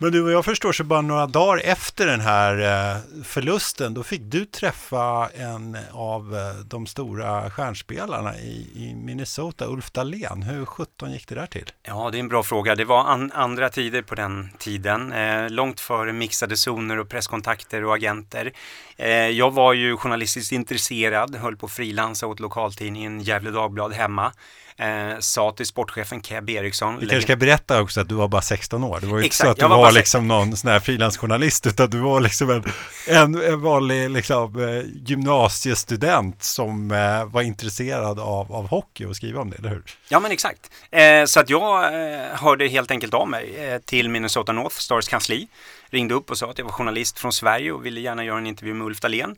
Men 0.00 0.12
du, 0.12 0.22
och 0.22 0.30
jag 0.30 0.44
förstår 0.44 0.72
så 0.72 0.84
bara 0.84 1.00
några 1.00 1.26
dagar 1.26 1.62
efter 1.64 2.06
den 2.06 2.20
här 2.20 2.58
eh, 2.58 3.22
förlusten, 3.24 3.94
då 3.94 4.02
fick 4.02 4.20
du 4.22 4.44
träffa 4.44 5.30
en 5.34 5.76
av 5.92 6.36
eh, 6.36 6.64
de 6.64 6.86
stora 6.86 7.50
stjärnspelarna 7.50 8.38
i, 8.38 8.94
Minnesota, 8.94 9.66
Ulf 9.66 9.90
Dahlén. 9.90 10.42
Hur 10.42 10.64
sjutton 10.64 11.12
gick 11.12 11.28
det 11.28 11.34
där 11.34 11.46
till? 11.46 11.70
Ja, 11.82 12.10
det 12.10 12.18
är 12.18 12.20
en 12.20 12.28
bra 12.28 12.42
fråga. 12.42 12.74
Det 12.74 12.84
var 12.84 13.04
an 13.04 13.32
andra 13.34 13.68
tider 13.68 14.02
på 14.02 14.14
den 14.14 14.50
tiden, 14.58 15.12
eh, 15.12 15.50
långt 15.50 15.80
före 15.80 16.12
mixade 16.12 16.56
zoner 16.56 16.98
och 16.98 17.08
presskontakter 17.08 17.84
och 17.84 17.94
agenter. 17.94 18.52
Eh, 18.96 19.08
jag 19.10 19.50
var 19.50 19.72
ju 19.72 19.96
journalistiskt 19.96 20.52
intresserad, 20.52 21.36
höll 21.36 21.56
på 21.56 21.66
att 21.66 21.72
frilansa 21.72 22.26
åt 22.26 22.40
lokaltidningen 22.40 23.20
Gefle 23.20 23.50
Dagblad 23.50 23.92
hemma 23.92 24.32
eh, 24.78 25.18
sa 25.18 25.52
till 25.52 25.66
sportchefen 25.66 26.22
Keb 26.22 26.50
Eriksson. 26.50 26.98
Vi 26.98 27.06
kanske 27.06 27.22
ska 27.22 27.36
berätta 27.36 27.80
också 27.80 28.00
att 28.00 28.08
du 28.08 28.14
var 28.14 28.28
bara 28.28 28.42
16 28.42 28.84
år. 28.84 28.98
Det 29.00 29.06
var 29.06 29.18
ju 29.18 29.24
inte 29.24 29.36
så 29.36 29.48
att 29.48 29.56
du 29.56 29.68
var, 29.68 29.76
var 29.76 29.92
liksom 29.92 30.28
någon 30.28 30.56
sån 30.56 30.70
här 30.70 30.80
frilansjournalist 30.80 31.66
utan 31.66 31.90
du 31.90 31.98
var 31.98 32.20
liksom 32.20 32.50
en, 32.50 32.64
en, 33.06 33.42
en 33.42 33.60
vanlig 33.60 34.10
liksom, 34.10 34.68
eh, 34.68 34.84
gymnasiestudent 35.06 36.42
som 36.42 36.90
eh, 36.90 37.24
var 37.24 37.42
intresserad 37.42 38.18
av, 38.18 38.52
av 38.52 38.68
hockey 38.68 39.04
och 39.04 39.16
skriva 39.16 39.40
om 39.40 39.50
det, 39.50 39.56
eller 39.56 39.68
hur? 39.68 39.82
Ja 40.08 40.20
men 40.20 40.32
exakt. 40.32 40.70
Eh, 40.90 41.24
så 41.24 41.40
att 41.40 41.50
jag 41.50 41.84
eh, 41.84 42.20
hörde 42.32 42.68
helt 42.68 42.90
enkelt 42.90 43.14
av 43.14 43.28
mig 43.28 43.56
eh, 43.56 43.78
till 43.78 44.08
Minnesota 44.08 44.52
North 44.52 44.76
Stars 44.76 45.08
kansli. 45.08 45.48
Ringde 45.90 46.14
upp 46.14 46.30
och 46.30 46.38
sa 46.38 46.50
att 46.50 46.58
jag 46.58 46.64
var 46.64 46.72
journalist 46.72 47.18
från 47.18 47.32
Sverige 47.32 47.72
och 47.72 47.86
ville 47.86 48.00
gärna 48.00 48.24
göra 48.24 48.38
en 48.38 48.46
intervju 48.46 48.74
med 48.74 48.86
Ulf 48.86 49.00
Dahlén. 49.00 49.36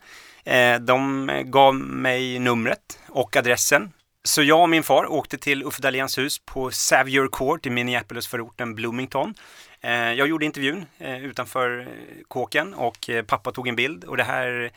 De 0.80 1.30
gav 1.44 1.74
mig 1.74 2.38
numret 2.38 2.98
och 3.08 3.36
adressen 3.36 3.92
så 4.24 4.42
jag 4.42 4.62
och 4.62 4.68
min 4.68 4.82
far 4.82 5.12
åkte 5.12 5.38
till 5.38 5.62
Uffe 5.62 5.82
Dahléns 5.82 6.18
hus 6.18 6.38
på 6.38 6.70
Xavier 6.70 7.28
Court 7.32 7.66
i 7.66 7.70
Minneapolis-förorten 7.70 8.74
Bloomington. 8.74 9.34
Eh, 9.80 9.92
jag 9.92 10.28
gjorde 10.28 10.44
intervjun 10.44 10.86
eh, 10.98 11.24
utanför 11.24 11.88
kåken 12.28 12.74
och 12.74 13.10
eh, 13.10 13.24
pappa 13.24 13.52
tog 13.52 13.68
en 13.68 13.76
bild 13.76 14.04
och 14.04 14.16
det 14.16 14.24
här 14.24 14.70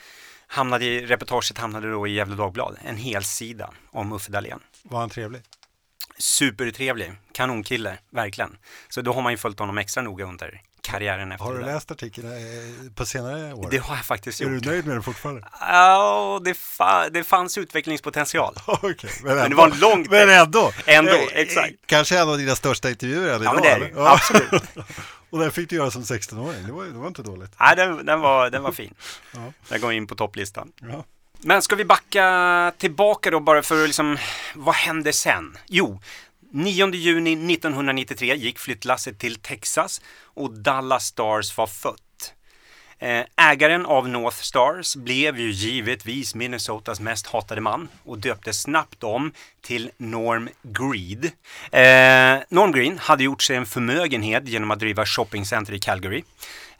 hamnade 0.47 0.85
i, 0.85 1.05
reportaget 1.05 1.57
hamnade 1.57 1.91
då 1.91 2.07
i 2.07 2.13
Gefle 2.13 2.35
Dagblad, 2.35 2.77
en 2.85 2.97
hel 2.97 3.23
sida 3.23 3.73
om 3.91 4.13
Uffe 4.13 4.31
Dahlén. 4.31 4.59
Var 4.83 4.99
han 4.99 5.09
trevlig? 5.09 5.41
Supertrevlig, 6.17 7.11
kanonkille, 7.31 7.97
verkligen. 8.09 8.57
Så 8.89 9.01
då 9.01 9.13
har 9.13 9.21
man 9.21 9.33
ju 9.33 9.37
följt 9.37 9.59
honom 9.59 9.77
extra 9.77 10.03
noga 10.03 10.25
under 10.25 10.61
karriären 10.83 11.31
efter 11.31 11.45
Har 11.45 11.53
du 11.53 11.59
det 11.59 11.65
läst 11.65 11.91
artikeln 11.91 12.27
eh, 12.27 12.91
på 12.95 13.05
senare 13.05 13.53
år? 13.53 13.67
Det 13.71 13.77
har 13.77 13.95
jag 13.95 14.05
faktiskt 14.05 14.41
gjort. 14.41 14.51
Är 14.51 14.55
du 14.55 14.69
nöjd 14.69 14.85
med 14.85 14.95
den 14.95 15.03
fortfarande? 15.03 15.47
Ja, 15.59 16.41
det, 16.45 16.53
fa 16.53 17.09
det 17.09 17.23
fanns 17.23 17.57
utvecklingspotential. 17.57 18.55
okay, 18.67 19.09
men, 19.23 19.35
men 19.35 19.49
det 19.49 19.55
var 19.55 19.69
långt. 19.69 20.09
Men 20.09 20.29
ändå. 20.29 20.71
Ändå, 20.85 21.11
eh, 21.11 21.27
exakt. 21.33 21.73
Kanske 21.85 22.19
en 22.19 22.29
av 22.29 22.37
dina 22.37 22.55
största 22.55 22.89
intervjuer 22.89 23.35
än 23.35 23.41
idag? 23.41 23.45
Ja, 23.45 23.53
men 23.53 23.63
det 23.63 23.69
är 23.69 23.79
det. 23.79 23.91
Ja. 23.95 24.13
Absolut. 24.13 24.63
Och 25.29 25.39
den 25.39 25.51
fick 25.51 25.69
du 25.69 25.75
göra 25.75 25.91
som 25.91 26.01
16-åring. 26.01 26.65
Det 26.65 26.71
var, 26.71 26.85
det 26.85 26.91
var 26.91 27.07
inte 27.07 27.23
dåligt. 27.23 27.55
Nej, 27.59 27.75
den, 27.75 28.05
den, 28.05 28.19
var, 28.19 28.49
den 28.49 28.63
var 28.63 28.71
fin. 28.81 28.93
ja. 29.33 29.53
Den 29.69 29.81
går 29.81 29.93
in 29.93 30.07
på 30.07 30.15
topplistan. 30.15 30.71
Ja. 30.81 31.05
Men 31.39 31.61
ska 31.61 31.75
vi 31.75 31.85
backa 31.85 32.73
tillbaka 32.77 33.31
då 33.31 33.39
bara 33.39 33.61
för 33.61 33.81
att 33.81 33.89
liksom, 33.89 34.17
vad 34.55 34.75
hände 34.75 35.13
sen? 35.13 35.57
Jo, 35.67 35.99
9 36.53 36.93
juni 36.93 37.53
1993 37.53 38.35
gick 38.35 38.59
flyttlasset 38.59 39.19
till 39.19 39.35
Texas 39.35 40.01
och 40.23 40.53
Dallas 40.53 41.05
Stars 41.05 41.57
var 41.57 41.67
fött. 41.67 42.33
Eh, 42.99 43.23
ägaren 43.37 43.85
av 43.85 44.09
North 44.09 44.37
Stars 44.37 44.95
blev 44.95 45.39
ju 45.39 45.51
givetvis 45.51 46.35
Minnesotas 46.35 46.99
mest 46.99 47.27
hatade 47.27 47.61
man 47.61 47.87
och 48.03 48.19
döptes 48.19 48.61
snabbt 48.61 49.03
om 49.03 49.31
till 49.61 49.91
Norm 49.97 50.49
Greed. 50.61 51.25
Eh, 51.71 52.43
Norm 52.49 52.71
Green 52.71 52.97
hade 52.97 53.23
gjort 53.23 53.41
sig 53.41 53.55
en 53.55 53.65
förmögenhet 53.65 54.47
genom 54.47 54.71
att 54.71 54.79
driva 54.79 55.05
shoppingcenter 55.05 55.73
i 55.73 55.79
Calgary. 55.79 56.23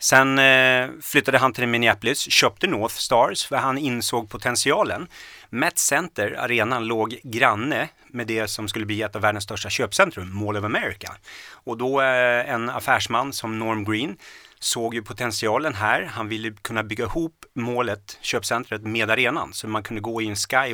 Sen 0.03 0.39
eh, 0.39 0.89
flyttade 1.01 1.37
han 1.37 1.53
till 1.53 1.67
Minneapolis, 1.67 2.31
köpte 2.31 2.67
North 2.67 2.95
Stars 2.95 3.45
för 3.45 3.55
han 3.55 3.77
insåg 3.77 4.29
potentialen. 4.29 5.07
Met 5.49 5.77
Center, 5.77 6.35
arenan, 6.39 6.87
låg 6.87 7.19
granne 7.23 7.89
med 8.07 8.27
det 8.27 8.47
som 8.47 8.67
skulle 8.67 8.85
bli 8.85 9.01
ett 9.01 9.15
av 9.15 9.21
världens 9.21 9.43
största 9.43 9.69
köpcentrum, 9.69 10.35
Mall 10.35 10.57
of 10.57 10.63
America. 10.63 11.13
Och 11.51 11.77
då 11.77 12.01
eh, 12.01 12.49
en 12.49 12.69
affärsman 12.69 13.33
som 13.33 13.59
Norm 13.59 13.83
Green 13.83 14.17
såg 14.59 14.93
ju 14.93 15.01
potentialen 15.01 15.73
här. 15.73 16.03
Han 16.03 16.29
ville 16.29 16.51
kunna 16.61 16.83
bygga 16.83 17.05
ihop 17.05 17.45
målet, 17.55 18.17
köpcentret, 18.21 18.81
med 18.81 19.11
arenan 19.11 19.53
så 19.53 19.67
man 19.67 19.83
kunde 19.83 20.01
gå 20.01 20.21
i 20.21 20.27
en 20.27 20.35
sky, 20.35 20.73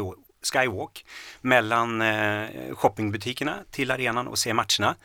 skywalk 0.54 1.06
mellan 1.42 2.02
eh, 2.02 2.48
shoppingbutikerna 2.74 3.56
till 3.72 3.92
arenan 3.92 4.28
och 4.28 4.40
se 4.40 4.54
matcherna. 4.54 4.96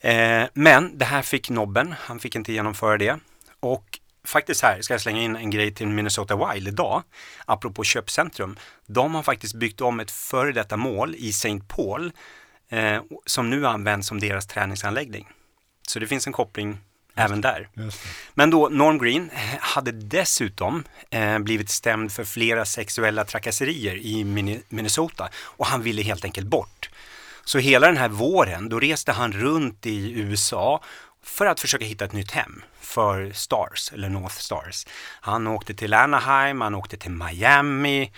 Eh, 0.00 0.48
men 0.52 0.98
det 0.98 1.04
här 1.04 1.22
fick 1.22 1.50
nobben, 1.50 1.94
han 1.98 2.18
fick 2.18 2.36
inte 2.36 2.52
genomföra 2.52 2.98
det. 2.98 3.18
Och 3.60 3.98
faktiskt 4.24 4.62
här 4.62 4.82
ska 4.82 4.94
jag 4.94 5.00
slänga 5.00 5.22
in 5.22 5.36
en 5.36 5.50
grej 5.50 5.74
till 5.74 5.86
Minnesota 5.86 6.52
Wild 6.52 6.68
idag, 6.68 7.02
apropå 7.44 7.84
köpcentrum. 7.84 8.58
De 8.86 9.14
har 9.14 9.22
faktiskt 9.22 9.54
byggt 9.54 9.80
om 9.80 10.00
ett 10.00 10.10
före 10.10 10.52
detta 10.52 10.76
mål 10.76 11.14
i 11.18 11.28
St. 11.28 11.60
Paul 11.68 12.12
eh, 12.68 13.02
som 13.26 13.50
nu 13.50 13.66
används 13.66 14.08
som 14.08 14.20
deras 14.20 14.46
träningsanläggning. 14.46 15.28
Så 15.88 15.98
det 15.98 16.06
finns 16.06 16.26
en 16.26 16.32
koppling 16.32 16.78
även 17.14 17.40
där. 17.40 17.68
Men 18.34 18.50
då 18.50 18.68
Norm 18.68 18.98
Green 18.98 19.30
hade 19.60 19.92
dessutom 19.92 20.84
eh, 21.10 21.38
blivit 21.38 21.70
stämd 21.70 22.12
för 22.12 22.24
flera 22.24 22.64
sexuella 22.64 23.24
trakasserier 23.24 23.96
i 23.96 24.24
Minnesota 24.68 25.28
och 25.38 25.66
han 25.66 25.82
ville 25.82 26.02
helt 26.02 26.24
enkelt 26.24 26.46
bort. 26.46 26.90
Så 27.44 27.58
hela 27.58 27.86
den 27.86 27.96
här 27.96 28.08
våren, 28.08 28.68
då 28.68 28.80
reste 28.80 29.12
han 29.12 29.32
runt 29.32 29.86
i 29.86 30.12
USA 30.12 30.82
för 31.22 31.46
att 31.46 31.60
försöka 31.60 31.84
hitta 31.84 32.04
ett 32.04 32.12
nytt 32.12 32.30
hem 32.30 32.62
för 32.90 33.32
Stars, 33.32 33.92
eller 33.92 34.08
North 34.08 34.36
Stars. 34.36 34.86
Han 35.20 35.46
åkte 35.46 35.74
till 35.74 35.94
Anaheim, 35.94 36.60
han 36.60 36.74
åkte 36.74 36.96
till 36.96 37.10
Miami, 37.10 38.12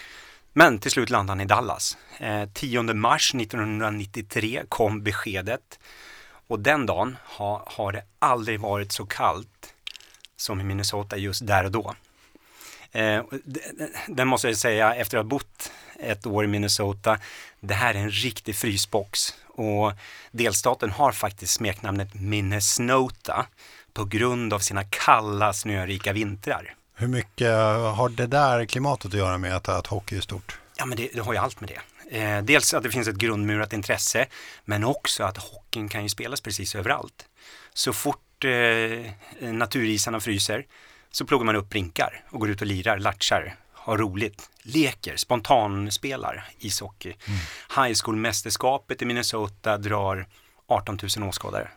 men 0.52 0.78
till 0.78 0.90
slut 0.90 1.10
landade 1.10 1.30
han 1.30 1.40
i 1.40 1.44
Dallas. 1.44 1.98
Eh, 2.18 2.48
10 2.54 2.82
mars 2.82 3.34
1993 3.34 4.62
kom 4.68 5.02
beskedet 5.02 5.78
och 6.46 6.60
den 6.60 6.86
dagen 6.86 7.16
har, 7.24 7.62
har 7.66 7.92
det 7.92 8.02
aldrig 8.18 8.60
varit 8.60 8.92
så 8.92 9.06
kallt 9.06 9.74
som 10.36 10.60
i 10.60 10.64
Minnesota 10.64 11.16
just 11.16 11.46
där 11.46 11.64
och 11.64 11.70
då. 11.70 11.94
Eh, 12.92 13.22
den 14.08 14.28
måste 14.28 14.48
jag 14.48 14.56
säga, 14.56 14.94
efter 14.94 15.18
att 15.18 15.24
ha 15.24 15.28
bott 15.28 15.72
ett 15.98 16.26
år 16.26 16.44
i 16.44 16.48
Minnesota, 16.48 17.18
det 17.60 17.74
här 17.74 17.94
är 17.94 17.98
en 17.98 18.10
riktig 18.10 18.56
frysbox 18.56 19.34
och 19.46 19.92
delstaten 20.30 20.90
har 20.90 21.12
faktiskt 21.12 21.52
smeknamnet 21.52 22.14
Minnesota 22.14 23.46
på 23.94 24.04
grund 24.04 24.52
av 24.52 24.58
sina 24.58 24.84
kalla 24.84 25.52
snörika 25.52 26.12
vintrar. 26.12 26.74
Hur 26.94 27.08
mycket 27.08 27.50
har 27.96 28.08
det 28.08 28.26
där 28.26 28.64
klimatet 28.64 29.06
att 29.06 29.18
göra 29.18 29.38
med 29.38 29.56
att, 29.56 29.68
att 29.68 29.86
hockey 29.86 30.16
är 30.16 30.20
stort? 30.20 30.58
Ja, 30.76 30.86
men 30.86 30.96
det, 30.96 31.08
det 31.14 31.20
har 31.20 31.32
ju 31.32 31.38
allt 31.38 31.60
med 31.60 31.70
det. 31.70 31.80
Eh, 32.12 32.42
dels 32.42 32.74
att 32.74 32.82
det 32.82 32.90
finns 32.90 33.08
ett 33.08 33.16
grundmurat 33.16 33.72
intresse, 33.72 34.26
men 34.64 34.84
också 34.84 35.24
att 35.24 35.38
hockeyn 35.38 35.88
kan 35.88 36.02
ju 36.02 36.08
spelas 36.08 36.40
precis 36.40 36.74
överallt. 36.74 37.26
Så 37.74 37.92
fort 37.92 38.44
eh, 38.44 39.50
naturisarna 39.52 40.20
fryser 40.20 40.66
så 41.10 41.24
pluggar 41.24 41.44
man 41.44 41.56
upp 41.56 41.74
rinkar 41.74 42.24
och 42.30 42.40
går 42.40 42.50
ut 42.50 42.60
och 42.60 42.66
lirar, 42.66 42.98
latchar, 42.98 43.56
har 43.72 43.98
roligt, 43.98 44.50
leker, 44.62 45.16
spontanspelar 45.16 46.48
ishockey. 46.58 47.14
Mm. 47.26 47.38
High 47.86 48.00
school-mästerskapet 48.04 49.02
i 49.02 49.04
Minnesota 49.04 49.78
drar 49.78 50.26
18 50.66 50.98
000 51.18 51.28
åskådare. 51.28 51.68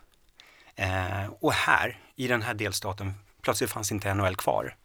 Eh, 0.76 1.26
och 1.40 1.54
här, 1.54 2.00
i 2.16 2.28
den 2.28 2.42
här 2.42 2.54
delstaten, 2.54 3.14
plötsligt 3.42 3.70
fanns 3.70 3.92
inte 3.92 4.14
NHL 4.14 4.36
kvar. 4.36 4.76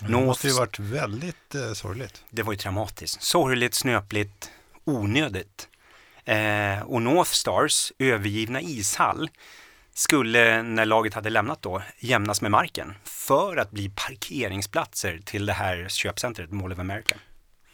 Det 0.00 0.08
måste 0.08 0.48
ju 0.48 0.52
varit 0.52 0.78
väldigt 0.78 1.54
eh, 1.54 1.72
sorgligt. 1.72 2.24
Det 2.30 2.42
var 2.42 2.52
ju 2.52 2.58
traumatiskt. 2.58 3.22
Sorgligt, 3.22 3.74
snöpligt, 3.74 4.50
onödigt. 4.84 5.68
Eh, 6.24 6.80
och 6.80 7.02
North 7.02 7.30
Stars 7.30 7.92
övergivna 7.98 8.60
ishall 8.60 9.30
skulle, 9.94 10.62
när 10.62 10.84
laget 10.84 11.14
hade 11.14 11.30
lämnat 11.30 11.62
då, 11.62 11.82
jämnas 11.98 12.42
med 12.42 12.50
marken 12.50 12.94
för 13.04 13.56
att 13.56 13.70
bli 13.70 13.88
parkeringsplatser 13.88 15.20
till 15.24 15.46
det 15.46 15.52
här 15.52 15.86
köpcentret 15.88 16.52
Mall 16.52 16.72
of 16.72 16.78
America. 16.78 17.14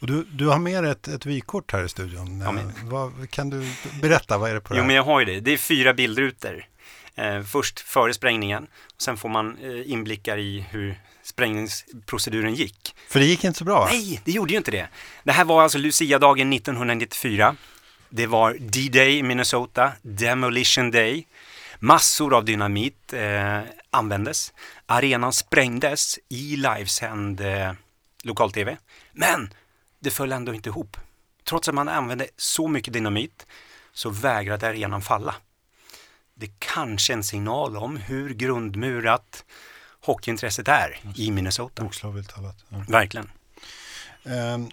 Och 0.00 0.07
du, 0.07 0.25
du 0.25 0.47
har 0.47 0.59
med 0.59 0.85
dig 0.85 0.92
ett, 0.92 1.09
ett 1.09 1.26
vykort 1.26 1.73
här 1.73 1.85
i 1.85 1.88
studion. 1.88 2.40
Ja, 2.40 2.52
men... 2.52 2.69
Eh, 2.69 2.75
vad, 2.85 3.31
kan 3.31 3.50
du 3.50 3.73
berätta, 4.00 4.38
vad 4.38 4.50
är 4.50 4.54
det 4.54 4.61
på 4.61 4.75
det 4.75 4.81
Jo, 4.81 4.87
men 4.87 4.97
jag 4.97 5.02
har 5.02 5.21
ju 5.21 5.26
det. 5.26 5.40
Det 5.40 5.52
är 5.52 5.59
fyra 5.59 5.95
bildrutor. 5.95 6.66
Eh, 7.14 7.42
först 7.42 7.81
före 7.81 8.14
sprängningen, 8.14 8.66
och 8.95 9.02
sen 9.02 9.16
får 9.16 9.28
man 9.28 9.59
eh, 9.62 9.90
inblickar 9.90 10.38
i 10.38 10.66
hur 10.71 11.00
sprängningsproceduren 11.23 12.54
gick. 12.54 12.95
För 13.09 13.21
det 13.21 13.26
gick 13.26 13.45
inte 13.45 13.59
så 13.59 13.64
bra? 13.64 13.88
Nej, 13.90 14.21
det 14.25 14.33
gjorde 14.33 14.52
ju 14.52 14.59
inte 14.59 14.71
det. 14.71 14.88
Det 15.25 15.33
här 15.33 15.45
var 15.45 15.62
alltså 15.62 15.78
Lucia-dagen 15.78 16.52
1994. 16.52 17.57
Det 18.09 18.26
var 18.26 18.57
D-Day 18.61 19.19
i 19.19 19.23
Minnesota, 19.23 19.92
Demolition 20.02 20.90
Day. 20.90 21.26
Massor 21.78 22.35
av 22.35 22.45
dynamit 22.45 23.12
eh, 23.12 23.61
användes. 23.90 24.52
Arenan 24.87 25.33
sprängdes 25.33 26.19
i 26.28 26.57
livesänd 26.57 27.40
eh, 27.40 27.73
lokal-tv. 28.25 28.76
Men 29.12 29.54
det 30.00 30.11
föll 30.11 30.33
ändå 30.33 30.54
inte 30.54 30.69
ihop. 30.69 30.97
Trots 31.45 31.69
att 31.69 31.75
man 31.75 31.88
använde 31.88 32.26
så 32.37 32.69
mycket 32.69 32.92
dynamit 32.92 33.47
så 33.92 34.11
vägrade 34.11 34.69
arenan 34.69 35.02
falla. 35.02 35.35
Det 36.34 36.46
är 36.46 36.52
kanske 36.58 37.12
en 37.12 37.24
signal 37.24 37.76
om 37.76 37.96
hur 37.96 38.34
grundmurat 38.34 39.44
hockeyintresset 40.00 40.68
är 40.68 41.00
i 41.16 41.30
Minnesota. 41.30 41.82
Bokstavligt 41.82 42.34
talat. 42.34 42.64
Ja. 42.68 42.84
Verkligen. 42.88 43.30
Um, 44.24 44.70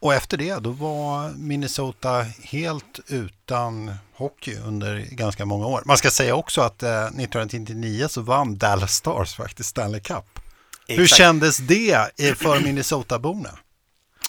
och 0.00 0.14
efter 0.14 0.36
det, 0.36 0.54
då 0.54 0.70
var 0.70 1.30
Minnesota 1.30 2.26
helt 2.42 3.00
utan 3.06 3.94
hockey 4.14 4.56
under 4.56 5.06
ganska 5.10 5.44
många 5.44 5.66
år. 5.66 5.82
Man 5.84 5.98
ska 5.98 6.10
säga 6.10 6.34
också 6.34 6.60
att 6.60 6.82
eh, 6.82 7.04
1999 7.04 8.08
så 8.08 8.20
vann 8.20 8.58
Dallas 8.58 8.94
Stars 8.94 9.34
faktiskt 9.34 9.68
Stanley 9.68 10.00
Cup. 10.00 10.24
Exakt. 10.86 11.00
Hur 11.00 11.06
kändes 11.06 11.58
det 11.58 12.08
för 12.38 12.60
Minnesota-borna? 12.60 13.50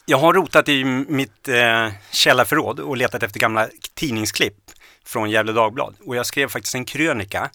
Jag 0.06 0.18
har 0.18 0.34
rotat 0.34 0.70
i 0.70 0.84
mitt 0.84 1.48
eh, 1.48 1.92
källarförråd 2.12 2.80
och 2.80 2.98
letat 2.98 3.24
efter 3.24 3.40
gamla 3.40 3.70
tidningsklipp 3.94 4.72
från 5.06 5.30
Gefle 5.30 5.52
Dagblad 5.52 5.96
och 6.06 6.16
jag 6.16 6.26
skrev 6.26 6.48
faktiskt 6.48 6.76
en 6.76 6.86
krönika 6.86 7.50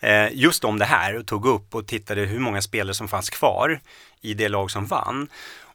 eh, 0.00 0.28
just 0.32 0.64
om 0.64 0.78
det 0.78 0.84
här 0.84 1.16
och 1.16 1.26
tog 1.26 1.46
upp 1.46 1.74
och 1.74 1.86
tittade 1.86 2.20
hur 2.20 2.38
många 2.38 2.62
spelare 2.62 2.94
som 2.94 3.08
fanns 3.08 3.30
kvar 3.30 3.80
i 4.20 4.34
det 4.34 4.48
lag 4.48 4.70
som 4.70 4.86
vann 4.86 5.28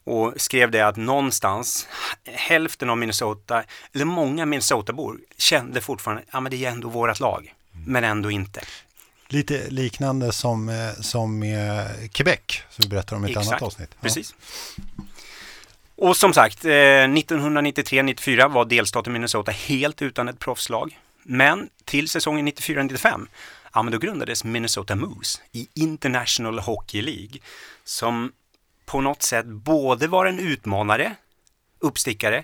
och 0.04 0.34
skrev 0.38 0.72
det 0.72 0.82
att 0.82 0.98
någonstans 0.98 1.88
hälften 2.24 2.90
av 2.90 2.98
Minnesota, 2.98 3.64
eller 3.94 4.06
många 4.06 4.46
Minnesota-bor 4.46 5.20
kände 5.38 5.82
fortfarande, 5.82 6.24
ja 6.32 6.40
men 6.40 6.52
det 6.52 6.66
är 6.66 6.72
ändå 6.72 6.90
vårat 6.90 7.20
lag, 7.20 7.54
men 7.86 8.04
ändå 8.04 8.32
inte. 8.32 8.62
Lite 9.28 9.70
liknande 9.70 10.32
som, 10.32 10.70
eh, 10.70 11.02
som 11.02 11.42
Quebec, 12.12 12.40
som 12.70 12.84
vi 12.84 12.88
berättar 12.88 13.16
om 13.16 13.26
i 13.26 13.32
ett 13.32 13.38
Exakt, 13.38 13.48
annat 13.52 13.62
avsnitt. 13.62 13.90
Ja. 13.92 13.98
precis. 14.02 14.36
Och 16.02 16.18
som 16.18 16.34
sagt, 16.34 16.64
1993-94 16.64 18.40
eh, 18.40 18.50
var 18.50 18.66
delstaten 18.66 19.14
Minnesota 19.14 19.52
helt 19.52 20.02
utan 20.02 20.30
ett 20.30 20.40
proffslag. 20.40 20.98
Men 21.32 21.70
till 21.86 22.10
säsongen 22.10 22.48
94-95, 22.48 23.28
ja 23.74 23.84
men 23.84 23.92
då 23.92 24.00
grundades 24.00 24.44
Minnesota 24.44 24.96
Moose 24.96 25.42
i 25.52 25.68
International 25.74 26.60
Hockey 26.60 27.02
League 27.02 27.40
som 27.84 28.32
på 28.86 29.02
något 29.02 29.22
sätt 29.22 29.46
både 29.46 30.08
var 30.08 30.26
en 30.26 30.40
utmanare, 30.40 31.16
uppstickare 31.80 32.44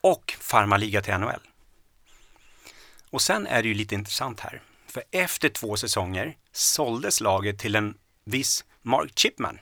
och 0.00 0.34
farmarliga 0.40 1.02
till 1.02 1.14
NHL. 1.14 1.40
Och 3.10 3.22
sen 3.22 3.46
är 3.46 3.62
det 3.62 3.68
ju 3.68 3.74
lite 3.74 3.94
intressant 3.94 4.40
här, 4.40 4.62
för 4.86 5.02
efter 5.10 5.48
två 5.48 5.76
säsonger 5.76 6.36
såldes 6.52 7.20
laget 7.20 7.58
till 7.58 7.76
en 7.76 7.94
viss 8.24 8.64
Mark 8.82 9.18
Chipman. 9.18 9.58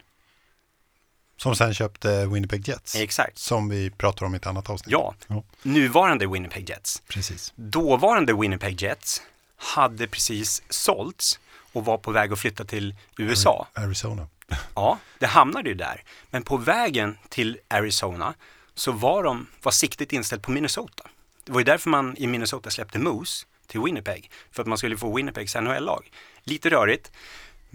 Som 1.37 1.57
sen 1.57 1.75
köpte 1.75 2.27
Winnipeg 2.27 2.69
Jets. 2.69 2.95
Exakt. 2.97 3.39
Som 3.39 3.69
vi 3.69 3.91
pratar 3.91 4.27
om 4.27 4.35
i 4.35 4.37
ett 4.37 4.47
annat 4.47 4.71
avsnitt. 4.71 4.93
Ja, 4.93 5.15
ja. 5.27 5.43
nuvarande 5.63 6.27
Winnipeg 6.27 6.71
Jets. 6.71 7.03
Precis. 7.09 7.53
Dåvarande 7.57 8.35
Winnipeg 8.35 8.83
Jets 8.83 9.23
hade 9.57 10.07
precis 10.07 10.63
sålts 10.69 11.41
och 11.73 11.85
var 11.85 11.99
på 11.99 12.11
väg 12.11 12.33
att 12.33 12.39
flytta 12.39 12.65
till 12.65 12.95
USA. 13.19 13.67
Arizona. 13.75 14.29
Ja, 14.75 14.99
det 15.19 15.27
hamnade 15.27 15.69
ju 15.69 15.75
där. 15.75 16.03
Men 16.31 16.43
på 16.43 16.57
vägen 16.57 17.19
till 17.29 17.59
Arizona 17.69 18.35
så 18.75 18.93
var, 18.93 19.23
de, 19.23 19.47
var 19.63 19.73
siktet 19.73 20.13
inställt 20.13 20.43
på 20.43 20.51
Minnesota. 20.51 21.05
Det 21.45 21.53
var 21.53 21.61
ju 21.61 21.65
därför 21.65 21.91
man 21.91 22.17
i 22.17 22.27
Minnesota 22.27 22.71
släppte 22.71 22.99
Moose 22.99 23.47
till 23.67 23.81
Winnipeg. 23.81 24.31
För 24.53 24.63
att 24.63 24.69
man 24.69 24.79
skulle 24.79 24.97
få 24.97 25.17
Winnipegs 25.17 25.55
NHL-lag. 25.55 26.11
Lite 26.43 26.71
rörigt. 26.71 27.13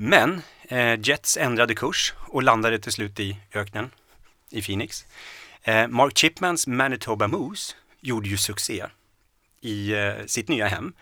Men 0.03 0.41
eh, 0.63 0.99
Jets 0.99 1.37
ändrade 1.37 1.75
kurs 1.75 2.13
och 2.17 2.43
landade 2.43 2.79
till 2.79 2.91
slut 2.91 3.19
i 3.19 3.37
öknen 3.53 3.89
i 4.49 4.61
Phoenix. 4.61 5.05
Eh, 5.63 5.87
Mark 5.87 6.17
Chipmans 6.17 6.67
Manitoba 6.67 7.27
Moose 7.27 7.75
gjorde 7.99 8.29
ju 8.29 8.37
succé 8.37 8.85
i 9.59 9.93
eh, 9.93 10.13
sitt 10.25 10.47
nya 10.47 10.67
hem. 10.67 10.93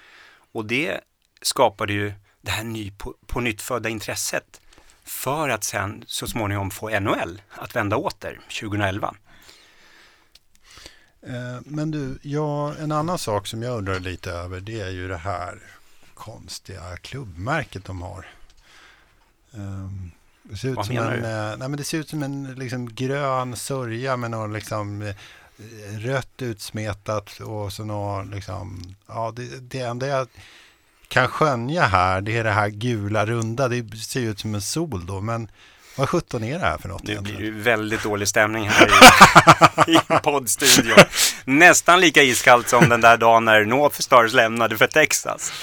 Och 0.52 0.66
det 0.66 1.00
skapade 1.42 1.94
ju 1.94 2.14
det 2.42 2.52
här 2.52 2.64
ny, 2.64 2.92
på, 2.92 3.16
på 3.26 3.40
nytt 3.40 3.62
födda 3.62 3.90
intresset 3.90 4.62
för 5.04 5.50
att 5.50 5.64
sen 5.64 6.04
så 6.08 6.28
småningom 6.28 6.72
få 6.72 7.00
NHL 7.00 7.42
att 7.50 7.76
vända 7.76 7.98
åter 7.98 8.40
2011. 8.62 9.16
Eh, 11.22 11.32
men 11.66 11.92
du, 11.92 12.20
ja, 12.22 12.76
en 12.76 12.92
annan 12.92 13.18
sak 13.18 13.48
som 13.48 13.64
jag 13.64 13.78
undrar 13.78 14.00
lite 14.00 14.32
över 14.32 14.60
det 14.60 14.82
är 14.82 14.92
ju 14.92 15.08
det 15.08 15.18
här 15.18 15.60
konstiga 16.14 16.98
klubbmärket 16.98 17.86
de 17.86 18.02
har. 18.02 18.39
Ehm, 19.54 20.12
det 20.44 20.58
ser 20.58 20.70
ut 20.70 20.76
Vad 20.76 20.86
som 20.86 20.98
en, 20.98 21.22
du? 21.22 21.28
Eh, 21.28 21.58
nej, 21.58 21.70
men 21.70 21.78
det 21.78 21.84
ser 21.84 21.98
ut 21.98 22.10
som 22.10 22.24
en 22.24 22.56
liksom, 22.56 22.94
grön 22.94 23.56
sörja 23.56 24.18
med 24.18 24.32
något 24.32 24.54
liksom, 24.54 25.02
eh, 25.02 25.16
rött 25.98 26.42
utsmetat 26.42 27.40
och 27.40 27.74
så 27.74 27.84
något, 27.84 28.28
liksom, 28.28 28.96
ja, 29.08 29.34
det, 29.36 29.72
det 29.72 29.80
enda 29.80 30.08
jag 30.08 30.28
kan 31.08 31.28
skönja 31.28 31.82
här, 31.82 32.22
det 32.22 32.38
är 32.38 32.44
det 32.44 32.52
här 32.52 32.70
gula 32.70 33.26
runda. 33.26 33.68
Det 33.68 33.98
ser 33.98 34.22
ut 34.22 34.40
som 34.40 34.56
en 34.56 34.62
sol 34.62 35.06
då, 35.06 35.22
men 35.22 35.48
vad 36.00 36.10
sjutton 36.10 36.44
är 36.44 36.60
det 36.60 36.66
här 36.66 36.78
för 36.78 36.90
något? 36.90 37.06
Det 37.06 37.22
blir 37.22 37.40
ju 37.40 37.60
väldigt 37.62 38.04
dålig 38.04 38.28
stämning 38.28 38.70
här 38.70 38.88
i, 39.88 39.92
i 39.96 40.00
poddstudion. 40.24 40.98
Nästan 41.46 42.00
lika 42.02 42.24
iskallt 42.24 42.70
som 42.70 42.90
den 42.90 43.02
där 43.02 43.18
dagen 43.18 43.46
när 43.46 43.66
North 43.66 44.02
Stars 44.02 44.34
lämnade 44.34 44.78
för 44.78 44.88
Texas. 44.88 45.54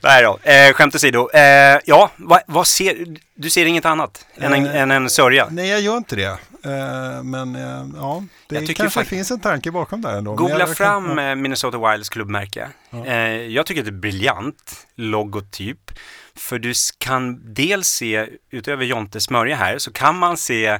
Nej 0.00 0.22
då, 0.22 0.38
eh, 0.42 0.72
skämt 0.72 0.94
åsido. 0.94 1.30
Eh, 1.30 1.80
ja, 1.84 2.10
vad, 2.16 2.40
vad 2.46 2.66
ser, 2.66 2.96
du 3.34 3.50
ser 3.50 3.66
inget 3.66 3.84
annat 3.84 4.26
än 4.36 4.52
en, 4.52 4.66
eh, 4.66 4.82
än 4.82 4.90
en 4.90 5.10
sörja? 5.10 5.48
Nej, 5.50 5.68
jag 5.68 5.80
gör 5.80 5.96
inte 5.96 6.16
det. 6.16 6.38
Eh, 6.66 7.22
men 7.22 7.56
eh, 7.56 7.86
ja, 7.96 8.24
det 8.46 8.74
kanske 8.74 9.04
finns 9.04 9.30
en 9.30 9.40
tanke 9.40 9.70
bakom 9.70 10.00
där 10.02 10.18
ändå. 10.18 10.34
Googla 10.34 10.66
fram 10.66 11.06
kan, 11.06 11.18
ja. 11.18 11.34
Minnesota 11.34 11.90
Wilds 11.90 12.08
klubbmärke. 12.08 12.68
Ja. 12.90 13.06
Eh, 13.06 13.30
jag 13.30 13.66
tycker 13.66 13.80
att 13.80 13.86
det 13.86 13.90
är 13.90 14.00
briljant 14.00 14.86
logotyp. 14.94 15.90
För 16.34 16.58
du 16.58 16.72
kan 16.98 17.54
dels 17.54 17.88
se, 17.88 18.28
utöver 18.50 18.84
Jonte 18.84 19.20
smörja 19.20 19.56
här, 19.56 19.78
så 19.78 19.92
kan 19.92 20.18
man 20.18 20.36
se 20.36 20.78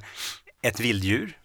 ett 0.62 0.81
vilddjur. 0.81 1.37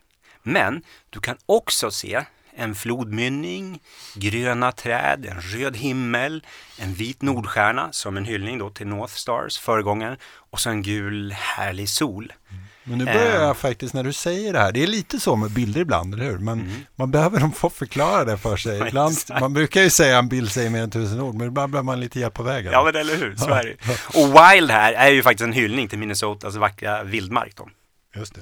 Men 0.43 0.83
du 1.09 1.19
kan 1.19 1.37
också 1.45 1.91
se 1.91 2.23
en 2.55 2.75
flodmynning, 2.75 3.79
gröna 4.15 4.71
träd, 4.71 5.25
en 5.25 5.41
röd 5.41 5.77
himmel, 5.77 6.45
en 6.77 6.93
vit 6.93 7.21
nordstjärna 7.21 7.91
som 7.91 8.17
en 8.17 8.25
hyllning 8.25 8.57
då 8.57 8.69
till 8.69 8.87
North 8.87 9.13
Stars, 9.13 9.57
föregångaren, 9.57 10.17
och 10.23 10.59
så 10.59 10.69
en 10.69 10.81
gul 10.81 11.31
härlig 11.31 11.89
sol. 11.89 12.33
Mm. 12.49 12.63
Men 12.83 12.97
nu 12.97 13.05
börjar 13.05 13.35
jag 13.35 13.49
ehm. 13.49 13.55
faktiskt, 13.55 13.93
när 13.93 14.03
du 14.03 14.13
säger 14.13 14.53
det 14.53 14.59
här, 14.59 14.71
det 14.71 14.83
är 14.83 14.87
lite 14.87 15.19
så 15.19 15.35
med 15.35 15.51
bilder 15.51 15.81
ibland, 15.81 16.13
eller 16.13 16.25
hur? 16.25 16.37
Men 16.37 16.59
mm. 16.59 16.71
man 16.95 17.11
behöver 17.11 17.39
nog 17.39 17.55
få 17.55 17.69
förklara 17.69 18.25
det 18.25 18.37
för 18.37 18.57
sig. 18.57 18.79
Ibland, 18.87 19.15
man 19.39 19.53
brukar 19.53 19.81
ju 19.81 19.89
säga 19.89 20.17
en 20.17 20.27
bild 20.27 20.51
säger 20.51 20.69
mer 20.69 20.83
än 20.83 20.91
tusen 20.91 21.21
ord, 21.21 21.35
men 21.35 21.47
ibland 21.47 21.71
behöver 21.71 21.85
man 21.85 21.99
lite 21.99 22.19
hjälp 22.19 22.33
på 22.33 22.43
vägen. 22.43 22.71
Ja, 22.71 22.83
men 22.83 22.95
eller 22.95 23.15
hur, 23.15 23.35
så 23.35 23.49
är 23.49 23.63
det. 23.63 24.19
Och 24.19 24.27
Wild 24.27 24.71
här 24.71 24.93
är 24.93 25.09
ju 25.09 25.23
faktiskt 25.23 25.43
en 25.43 25.53
hyllning 25.53 25.87
till 25.87 25.99
Minnesotas 25.99 26.55
vackra 26.55 27.03
vildmark. 27.03 27.55
Då. 27.55 27.69
Just 28.15 28.35
det. 28.35 28.41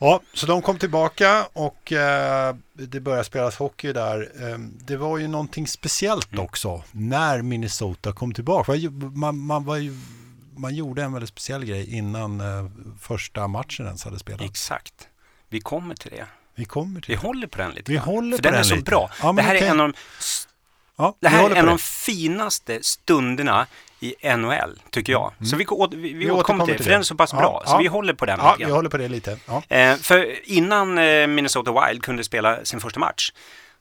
Ja, 0.00 0.20
så 0.32 0.46
de 0.46 0.62
kom 0.62 0.78
tillbaka 0.78 1.46
och 1.52 1.92
eh, 1.92 2.56
det 2.72 3.00
började 3.00 3.24
spelas 3.24 3.56
hockey 3.56 3.92
där. 3.92 4.28
Eh, 4.40 4.58
det 4.58 4.96
var 4.96 5.18
ju 5.18 5.28
någonting 5.28 5.66
speciellt 5.66 6.32
mm. 6.32 6.44
också 6.44 6.82
när 6.92 7.42
Minnesota 7.42 8.12
kom 8.12 8.34
tillbaka. 8.34 8.72
Man, 9.14 9.38
man 9.38 9.64
var 9.64 9.76
ju 9.76 9.94
man 10.56 10.74
gjorde 10.74 11.02
en 11.02 11.12
väldigt 11.12 11.30
speciell 11.30 11.64
grej 11.64 11.94
innan 11.94 12.40
eh, 12.40 12.70
första 13.00 13.48
matchen 13.48 13.86
ens 13.86 14.04
hade 14.04 14.18
spelats. 14.18 14.44
Exakt. 14.44 15.08
Vi 15.48 15.60
kommer 15.60 15.94
till 15.94 16.10
det. 16.10 16.26
Vi 16.54 16.64
kommer 16.64 17.00
till 17.00 17.08
Vi 17.08 17.14
det. 17.14 17.26
håller 17.26 17.46
på 17.46 17.58
den 17.58 17.70
lite. 17.70 17.92
Vi 17.92 17.98
håller 17.98 18.36
För 18.36 18.42
på 18.42 18.42
den, 18.42 18.52
den 18.52 18.60
är 18.60 18.64
så 18.64 18.74
lite. 18.74 18.90
bra. 18.90 19.10
Ja, 19.22 19.32
det 19.32 19.42
här 19.42 19.54
okay. 19.56 19.68
är 19.68 19.70
en 19.70 19.80
av 19.80 19.88
de, 19.88 19.98
ja, 20.96 21.16
det 21.20 21.28
här 21.28 21.50
är 21.50 21.54
en 21.54 21.58
av 21.58 21.66
de 21.66 21.78
finaste 21.78 22.78
stunderna 22.82 23.66
i 24.00 24.14
NHL, 24.36 24.82
tycker 24.90 25.12
jag. 25.12 25.32
Mm. 25.38 25.46
Så 25.46 25.56
vi, 25.56 25.66
vi, 25.96 26.12
vi, 26.12 26.30
återkommer 26.30 26.64
till 26.64 26.76
det, 26.76 26.82
för 26.82 26.90
den 26.90 27.00
är 27.00 27.04
så 27.04 27.14
pass 27.14 27.32
bra. 27.32 27.62
Ja, 27.64 27.70
så 27.70 27.78
vi 27.78 27.86
håller 27.86 28.14
på 28.14 28.26
den. 28.26 28.38
Ja, 28.42 28.56
vi 28.58 28.64
håller 28.64 28.90
på 28.90 28.96
det 28.96 29.08
lite. 29.08 29.38
Eh, 29.68 29.96
för 29.96 30.48
innan 30.48 30.98
eh, 30.98 31.26
Minnesota 31.26 31.86
Wild 31.86 32.02
kunde 32.02 32.24
spela 32.24 32.64
sin 32.64 32.80
första 32.80 33.00
match, 33.00 33.32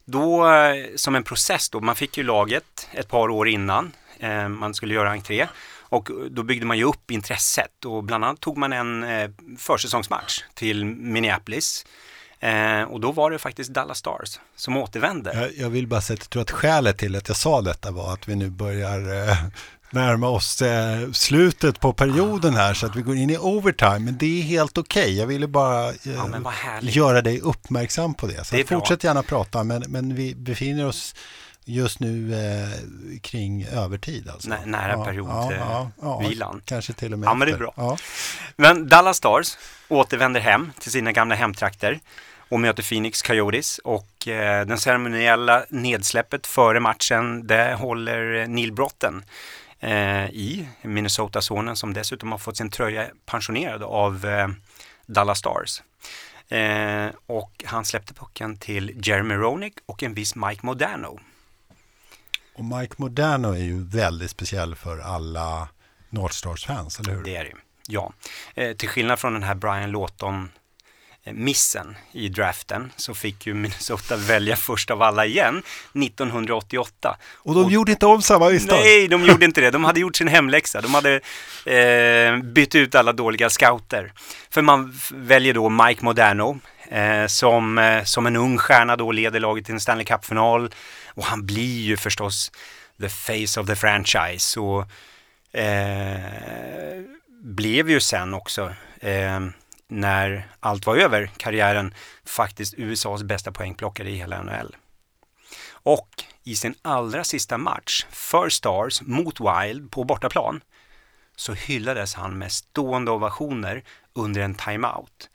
då 0.06 0.54
eh, 0.54 0.76
som 0.96 1.16
en 1.16 1.24
process 1.24 1.70
då, 1.70 1.80
man 1.80 1.96
fick 1.96 2.18
ju 2.18 2.24
laget 2.24 2.90
ett 2.92 3.08
par 3.08 3.30
år 3.30 3.48
innan 3.48 3.92
eh, 4.20 4.48
man 4.48 4.74
skulle 4.74 4.94
göra 4.94 5.12
entré. 5.12 5.48
Och 5.96 6.10
då 6.32 6.44
byggde 6.44 6.66
man 6.66 6.78
ju 6.78 6.84
upp 6.84 7.12
intresset 7.12 7.86
och 7.86 8.04
bland 8.04 8.26
annat 8.26 8.40
tog 8.40 8.58
man 8.58 8.74
en 8.74 9.04
eh, 9.04 9.30
försäsongsmatch 9.58 10.44
till 10.54 10.86
Minneapolis. 10.86 11.86
Eh, 12.40 12.82
och 12.82 13.00
då 13.00 13.12
var 13.12 13.32
det 13.32 13.40
faktiskt 13.40 13.70
Dallas 13.70 13.98
Stars 13.98 14.40
som 14.56 14.78
återvände. 14.78 15.34
Jag, 15.34 15.58
jag 15.58 15.70
vill 15.70 15.88
bara 15.88 16.02
säga 16.02 16.16
att 16.16 16.20
jag 16.20 16.30
tror 16.30 16.42
att 16.42 16.52
skälet 16.52 16.98
till 16.98 17.16
att 17.16 17.28
jag 17.28 17.38
sa 17.38 17.62
detta 17.62 17.92
var 17.92 18.14
att 18.14 18.28
vi 18.28 18.36
nu 18.36 18.50
börjar 18.50 19.30
eh, 19.30 19.38
närma 19.90 20.30
oss 20.30 20.62
eh, 20.62 21.12
slutet 21.12 21.80
på 21.80 21.94
perioden 21.94 22.54
här 22.54 22.74
så 22.74 22.86
att 22.86 22.96
vi 22.96 23.02
går 23.02 23.16
in 23.16 23.30
i 23.30 23.38
overtime. 23.38 24.00
Men 24.00 24.18
det 24.18 24.40
är 24.40 24.44
helt 24.44 24.78
okej. 24.78 25.04
Okay. 25.04 25.16
Jag 25.16 25.28
ville 25.28 25.48
bara 25.48 25.90
eh, 25.90 25.96
ja, 26.04 26.80
göra 26.82 27.22
dig 27.22 27.40
uppmärksam 27.40 28.14
på 28.14 28.28
det. 28.28 28.44
Så 28.44 28.56
det 28.56 28.66
fortsätt 28.66 29.04
gärna 29.04 29.24
prata, 29.24 29.64
men, 29.64 29.84
men 29.88 30.16
vi 30.16 30.36
befinner 30.36 30.86
oss 30.86 31.16
just 31.66 32.00
nu 32.00 32.34
eh, 32.34 33.20
kring 33.22 33.66
övertid. 33.66 34.30
Alltså. 34.30 34.50
Nä, 34.50 34.66
nära 34.66 34.92
ja, 34.92 35.06
periodvilan. 35.06 35.92
Ja, 36.02 36.22
ja, 36.40 36.56
kanske 36.66 36.94
till 36.94 37.14
och 37.14 37.20
med 37.20 37.28
Ja, 37.28 37.34
men 37.34 37.48
det 37.48 37.54
är 37.54 37.58
bra. 37.58 37.98
Men 38.56 38.90
Dallas 38.90 39.18
Stars 39.18 39.58
återvänder 39.88 40.42
hem 40.42 40.72
till 40.80 40.92
sina 40.92 41.12
gamla 41.12 41.36
hemtrakter 41.36 42.00
och 42.50 42.60
möter 42.60 42.84
Phoenix 42.84 43.22
Coyotes 43.22 43.78
och 43.78 44.28
eh, 44.28 44.66
den 44.66 44.78
ceremoniella 44.78 45.66
nedsläppet 45.70 46.48
före 46.48 46.80
matchen 46.80 47.48
det 47.48 47.76
håller 47.80 48.48
Neil 48.48 48.72
Brotten 48.72 49.24
eh, 49.80 50.26
i 50.26 50.68
Minnesota-sonen 50.82 51.76
som 51.76 51.94
dessutom 51.94 52.32
har 52.32 52.40
fått 52.40 52.58
sin 52.58 52.70
tröja 52.70 53.08
pensionerad 53.26 53.84
av 53.84 54.26
eh, 54.26 54.48
Dallas 55.06 55.40
Stars. 55.40 55.82
Eh, 56.50 57.08
och 57.26 57.64
han 57.66 57.86
släppte 57.86 58.14
pucken 58.14 58.58
till 58.58 59.08
Jeremy 59.08 59.36
Roenick 59.36 59.74
och 59.86 60.04
en 60.04 60.14
viss 60.14 60.36
Mike 60.36 60.66
Modano. 60.66 61.20
Och 62.56 62.66
Mike 62.66 62.94
Modano 62.98 63.52
är 63.52 63.64
ju 63.64 63.84
väldigt 63.84 64.32
speciell 64.32 64.76
för 64.76 65.00
alla 65.00 65.68
North 66.10 66.36
Stars-fans, 66.36 67.00
eller 67.00 67.14
hur? 67.14 67.24
Det 67.24 67.36
är 67.36 67.44
det 67.44 67.52
ja. 67.88 68.14
Eh, 68.56 68.76
till 68.76 68.90
skillnad 68.90 69.20
från 69.20 69.34
den 69.34 69.44
här 69.44 69.56
Brian 69.56 69.92
Lawton 69.92 70.50
missen 71.32 71.96
i 72.12 72.30
draften 72.30 72.92
så 72.96 73.14
fick 73.14 73.48
ju 73.48 73.54
Minnesota 73.54 74.16
välja 74.28 74.56
först 74.56 74.92
av 74.92 75.02
alla 75.02 75.26
igen 75.26 75.64
1988. 76.04 77.18
Och 77.34 77.56
de 77.56 77.66
och, 77.66 77.72
gjorde 77.72 77.92
inte 77.92 78.06
om 78.06 78.22
samma 78.22 78.50
misstag? 78.50 78.80
Nej, 78.80 79.08
de 79.08 79.24
gjorde 79.24 79.46
inte 79.46 79.62
det. 79.62 79.72
De 79.72 79.84
hade 79.84 80.00
gjort 80.00 80.16
sin 80.16 80.28
hemläxa. 80.28 80.82
De 80.82 80.94
hade 80.94 81.22
eh, 81.66 82.38
bytt 82.44 82.76
ut 82.76 82.96
alla 82.96 83.14
dåliga 83.14 83.50
scouter. 83.50 84.14
För 84.50 84.62
man 84.62 85.00
väljer 85.12 85.54
då 85.54 85.70
Mike 85.70 86.06
Modano 86.06 86.60
eh, 86.90 87.28
som, 87.28 87.78
eh, 87.78 88.04
som 88.04 88.26
en 88.26 88.36
ung 88.36 88.58
stjärna 88.58 88.96
då 88.96 89.12
leder 89.12 89.40
laget 89.40 89.66
till 89.66 89.74
en 89.74 89.80
Stanley 89.80 90.06
Cup-final. 90.06 90.70
Och 91.16 91.24
han 91.26 91.46
blir 91.46 91.82
ju 91.82 91.98
förstås 91.98 92.52
the 93.00 93.10
face 93.10 93.62
of 93.62 93.68
the 93.68 93.76
franchise. 93.76 94.60
Och 94.60 94.86
eh, 95.60 97.02
blev 97.42 97.90
ju 97.90 98.00
sen 98.00 98.34
också 98.34 98.74
eh, 99.00 99.40
när 99.88 100.48
allt 100.60 100.86
var 100.86 100.98
över, 100.98 101.32
karriären, 101.38 101.94
faktiskt 102.26 102.74
USAs 102.78 103.24
bästa 103.24 103.52
poängplockare 103.52 104.10
i 104.10 104.16
hela 104.16 104.44
NHL. 104.44 104.76
Och 105.68 106.10
i 106.44 106.56
sin 106.56 106.76
allra 106.82 107.24
sista 107.24 107.58
match 107.58 108.06
för 108.10 108.50
Stars 108.50 109.02
mot 109.02 109.40
Wild 109.40 109.92
på 109.92 110.04
bortaplan 110.04 110.62
så 111.36 111.54
hyllades 111.54 112.14
han 112.14 112.38
med 112.38 112.52
stående 112.52 113.12
ovationer 113.12 113.84
under 114.14 114.42
en 114.42 114.56
timeout. 114.56 115.30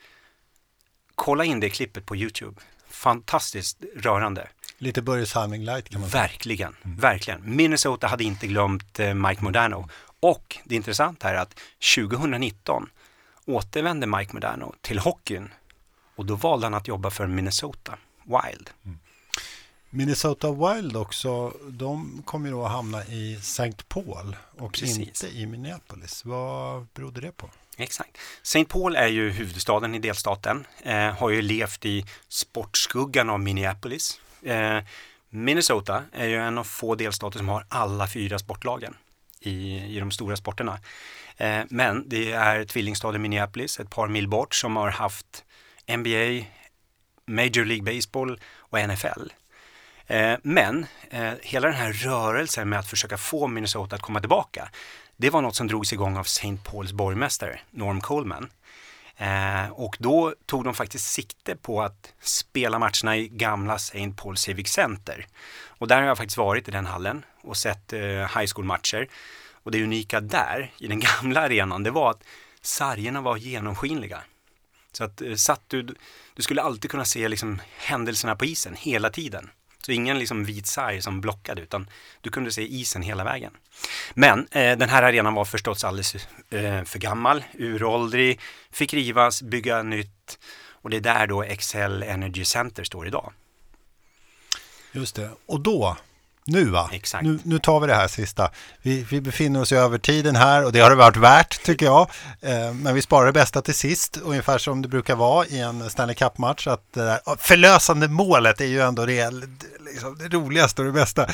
Kolla 1.14 1.44
in 1.44 1.60
det 1.60 1.70
klippet 1.70 2.06
på 2.06 2.16
Youtube. 2.16 2.60
Fantastiskt 2.88 3.84
rörande. 3.96 4.48
Lite 4.82 5.02
Börje 5.02 5.26
Salming 5.26 5.64
light 5.64 5.88
kan 5.88 6.00
man 6.00 6.10
säga. 6.10 6.22
Verkligen, 6.22 6.76
mm. 6.84 6.96
verkligen. 6.96 7.56
Minnesota 7.56 8.06
hade 8.06 8.24
inte 8.24 8.46
glömt 8.46 9.00
eh, 9.00 9.14
Mike 9.14 9.44
Modano. 9.44 9.88
Och 10.20 10.58
det 10.64 10.74
intressanta 10.74 11.30
är 11.30 11.34
att 11.34 11.60
2019 11.96 12.90
återvände 13.44 14.06
Mike 14.06 14.32
Modano 14.32 14.74
till 14.80 14.98
hockeyn 14.98 15.48
och 16.16 16.26
då 16.26 16.34
valde 16.34 16.66
han 16.66 16.74
att 16.74 16.88
jobba 16.88 17.10
för 17.10 17.26
Minnesota 17.26 17.98
Wild. 18.24 18.70
Mm. 18.84 18.98
Minnesota 19.90 20.52
Wild 20.52 20.96
också, 20.96 21.52
de 21.68 22.22
kommer 22.24 22.48
ju 22.48 22.54
då 22.54 22.64
att 22.64 22.72
hamna 22.72 23.04
i 23.04 23.34
St. 23.34 23.72
Paul 23.88 24.36
och 24.58 24.72
Precis. 24.72 24.98
inte 24.98 25.38
i 25.38 25.46
Minneapolis. 25.46 26.24
Vad 26.24 26.86
berodde 26.94 27.20
det 27.20 27.32
på? 27.32 27.50
Exakt. 27.76 28.16
St. 28.42 28.64
Paul 28.64 28.96
är 28.96 29.08
ju 29.08 29.30
huvudstaden 29.30 29.94
i 29.94 29.98
delstaten, 29.98 30.66
eh, 30.82 31.14
har 31.14 31.30
ju 31.30 31.42
levt 31.42 31.86
i 31.86 32.06
sportskuggan 32.28 33.30
av 33.30 33.40
Minneapolis. 33.40 34.20
Eh, 34.42 34.78
Minnesota 35.30 36.04
är 36.12 36.26
ju 36.26 36.36
en 36.36 36.58
av 36.58 36.64
få 36.64 36.94
delstater 36.94 37.38
som 37.38 37.48
har 37.48 37.64
alla 37.68 38.08
fyra 38.08 38.38
sportlagen 38.38 38.96
i, 39.40 39.84
i 39.96 40.00
de 40.00 40.10
stora 40.10 40.36
sporterna. 40.36 40.78
Eh, 41.36 41.62
men 41.68 42.08
det 42.08 42.32
är 42.32 42.64
tvillingstaden 42.64 43.22
Minneapolis, 43.22 43.80
ett 43.80 43.90
par 43.90 44.08
mil 44.08 44.28
bort, 44.28 44.54
som 44.54 44.76
har 44.76 44.90
haft 44.90 45.44
NBA, 45.96 46.46
Major 47.26 47.64
League 47.64 47.94
Baseball 47.94 48.40
och 48.56 48.78
NFL. 48.88 49.32
Eh, 50.06 50.38
men 50.42 50.86
eh, 51.10 51.32
hela 51.42 51.68
den 51.68 51.76
här 51.76 51.92
rörelsen 51.92 52.68
med 52.68 52.78
att 52.78 52.90
försöka 52.90 53.18
få 53.18 53.46
Minnesota 53.46 53.96
att 53.96 54.02
komma 54.02 54.20
tillbaka, 54.20 54.70
det 55.16 55.30
var 55.30 55.42
något 55.42 55.56
som 55.56 55.66
drogs 55.66 55.92
igång 55.92 56.16
av 56.16 56.24
St. 56.24 56.56
Pauls 56.64 56.92
borgmästare 56.92 57.60
Norm 57.70 58.00
Coleman. 58.00 58.50
Eh, 59.20 59.70
och 59.70 59.96
då 59.98 60.34
tog 60.46 60.64
de 60.64 60.74
faktiskt 60.74 61.12
sikte 61.12 61.56
på 61.56 61.82
att 61.82 62.14
spela 62.20 62.78
matcherna 62.78 63.16
i 63.16 63.28
gamla 63.28 63.74
St. 63.74 64.12
Paul 64.16 64.36
Civic 64.36 64.68
Center. 64.68 65.26
Och 65.66 65.88
där 65.88 65.96
har 65.96 66.08
jag 66.08 66.16
faktiskt 66.16 66.36
varit 66.36 66.68
i 66.68 66.70
den 66.70 66.86
hallen 66.86 67.24
och 67.42 67.56
sett 67.56 67.92
eh, 67.92 68.00
high 68.00 68.46
school-matcher. 68.54 69.08
Och 69.62 69.70
det 69.70 69.82
unika 69.82 70.20
där, 70.20 70.72
i 70.78 70.86
den 70.86 71.00
gamla 71.20 71.40
arenan, 71.40 71.82
det 71.82 71.90
var 71.90 72.10
att 72.10 72.22
sargerna 72.60 73.20
var 73.20 73.36
genomskinliga. 73.36 74.22
Så 74.92 75.04
att 75.04 75.22
eh, 75.22 75.34
satt 75.34 75.62
du, 75.66 75.82
du 76.34 76.42
skulle 76.42 76.62
alltid 76.62 76.90
kunna 76.90 77.04
se 77.04 77.28
liksom 77.28 77.60
händelserna 77.76 78.36
på 78.36 78.44
isen 78.44 78.74
hela 78.74 79.10
tiden. 79.10 79.50
Så 79.86 79.92
ingen 79.92 80.18
liksom 80.18 80.44
vit 80.44 80.66
sarg 80.66 81.02
som 81.02 81.20
blockade 81.20 81.62
utan 81.62 81.90
du 82.20 82.30
kunde 82.30 82.50
se 82.50 82.62
isen 82.62 83.02
hela 83.02 83.24
vägen. 83.24 83.52
Men 84.14 84.38
eh, 84.50 84.78
den 84.78 84.88
här 84.88 85.02
arenan 85.02 85.34
var 85.34 85.44
förstås 85.44 85.84
alldeles 85.84 86.14
eh, 86.50 86.84
för 86.84 86.98
gammal, 86.98 87.44
uråldrig, 87.58 88.40
fick 88.70 88.94
rivas, 88.94 89.42
bygga 89.42 89.82
nytt 89.82 90.38
och 90.82 90.90
det 90.90 90.96
är 90.96 91.00
där 91.00 91.26
då 91.26 91.42
Excel 91.42 92.02
Energy 92.02 92.44
Center 92.44 92.84
står 92.84 93.06
idag. 93.06 93.32
Just 94.92 95.16
det, 95.16 95.30
och 95.46 95.60
då 95.60 95.96
nu 96.50 96.64
va? 96.64 96.90
Exakt. 96.92 97.24
Nu, 97.24 97.38
nu 97.42 97.58
tar 97.58 97.80
vi 97.80 97.86
det 97.86 97.94
här 97.94 98.08
sista. 98.08 98.50
Vi, 98.82 99.06
vi 99.10 99.20
befinner 99.20 99.60
oss 99.60 99.72
i 99.72 99.76
övertiden 99.76 100.36
här 100.36 100.64
och 100.64 100.72
det 100.72 100.80
har 100.80 100.90
det 100.90 100.96
varit 100.96 101.16
värt 101.16 101.62
tycker 101.62 101.86
jag. 101.86 102.10
Eh, 102.40 102.72
men 102.74 102.94
vi 102.94 103.02
sparar 103.02 103.26
det 103.26 103.32
bästa 103.32 103.62
till 103.62 103.74
sist, 103.74 104.16
ungefär 104.22 104.58
som 104.58 104.82
det 104.82 104.88
brukar 104.88 105.16
vara 105.16 105.46
i 105.46 105.60
en 105.60 105.90
Stanley 105.90 106.14
Cup-match. 106.14 106.66
Att 106.66 106.92
det 106.92 107.04
där 107.04 107.36
förlösande 107.36 108.08
målet 108.08 108.60
är 108.60 108.64
ju 108.66 108.80
ändå 108.80 109.06
det, 109.06 109.30
liksom, 109.80 110.18
det 110.18 110.28
roligaste 110.28 110.82
och 110.82 110.86
det 110.86 110.92
bästa. 110.92 111.26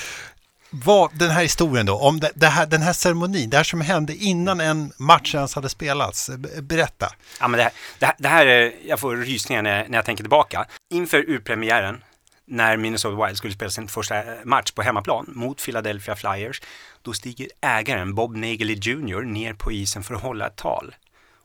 Vad, 0.70 1.18
den 1.18 1.30
här 1.30 1.42
historien 1.42 1.86
då, 1.86 1.98
om 1.98 2.20
det, 2.20 2.30
det, 2.34 2.46
här, 2.46 2.66
den 2.66 2.82
här 2.82 2.92
ceremonin, 2.92 3.50
det 3.50 3.56
här 3.56 3.64
som 3.64 3.80
hände 3.80 4.14
innan 4.14 4.60
en 4.60 4.92
match 4.96 5.34
ens 5.34 5.54
hade 5.54 5.68
spelats. 5.68 6.30
Berätta. 6.60 7.12
Ja, 7.40 7.48
men 7.48 7.58
det, 7.58 7.64
här, 7.64 7.72
det, 7.98 8.06
här, 8.06 8.14
det 8.18 8.28
här 8.28 8.46
är, 8.46 8.72
jag 8.86 9.00
får 9.00 9.16
rysningar 9.16 9.62
när, 9.62 9.88
när 9.88 9.98
jag 9.98 10.04
tänker 10.04 10.24
tillbaka. 10.24 10.66
Inför 10.90 11.30
urpremiären 11.30 12.02
när 12.46 12.76
Minnesota 12.76 13.26
Wild 13.26 13.36
skulle 13.36 13.54
spela 13.54 13.70
sin 13.70 13.88
första 13.88 14.18
eh, 14.18 14.44
match 14.44 14.70
på 14.70 14.82
hemmaplan 14.82 15.32
mot 15.34 15.64
Philadelphia 15.64 16.16
Flyers, 16.16 16.62
då 17.02 17.12
stiger 17.12 17.48
ägaren 17.60 18.14
Bob 18.14 18.36
Nagley 18.36 18.76
Jr 18.76 19.22
ner 19.22 19.54
på 19.54 19.72
isen 19.72 20.02
för 20.02 20.14
att 20.14 20.22
hålla 20.22 20.46
ett 20.46 20.56
tal. 20.56 20.94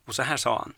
Och 0.06 0.16
så 0.16 0.24
här 0.24 0.38
sa 0.38 0.58
han. 0.60 0.74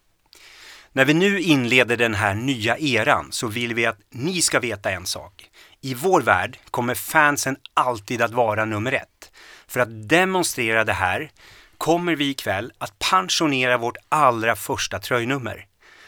När 0.92 1.06
vi 1.06 1.14
nu 1.14 1.40
inleder 1.40 1.98
den 1.98 2.14
här 2.14 2.34
nya 2.34 2.78
eran 2.78 3.32
så 3.32 3.48
vill 3.48 3.74
vi 3.74 3.86
att 3.86 4.00
ni 4.10 4.42
ska 4.42 4.60
veta 4.60 4.92
en 4.92 5.06
sak. 5.06 5.50
I 5.82 5.94
vår 5.94 6.22
värld 6.22 6.60
kommer 6.72 6.96
fansen 6.96 7.58
alltid 7.74 8.22
att 8.22 8.32
vara 8.32 8.66
nummer 8.66 8.92
ett. 8.92 9.32
För 9.68 9.80
att 9.80 10.10
demonstrera 10.10 10.84
det 10.84 10.94
här 10.94 11.32
kommer 11.78 12.16
vi 12.16 12.30
ikväll 12.30 12.72
att 12.78 13.00
pensionera 13.00 13.78
vårt 13.78 13.98
allra 14.10 14.56
första 14.56 15.00
tröjnummer. 15.00 15.68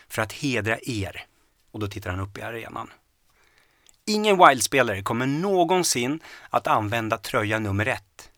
För 0.10 0.22
att 0.22 0.34
hedra 0.34 0.78
er. 0.82 1.26
Och 1.72 1.80
då 1.80 1.88
tittar 1.88 2.10
han 2.10 2.20
upp 2.20 2.38
i 2.38 2.42
arenan. 2.42 2.90
Ingen 4.08 4.38
Wild-spelare 4.38 5.02
kommer 5.02 5.26
någonsin 5.26 6.20
att 6.50 6.68
använda 6.68 7.18
tröja 7.18 7.60
nummer 7.60 7.86
ett. 7.86 8.30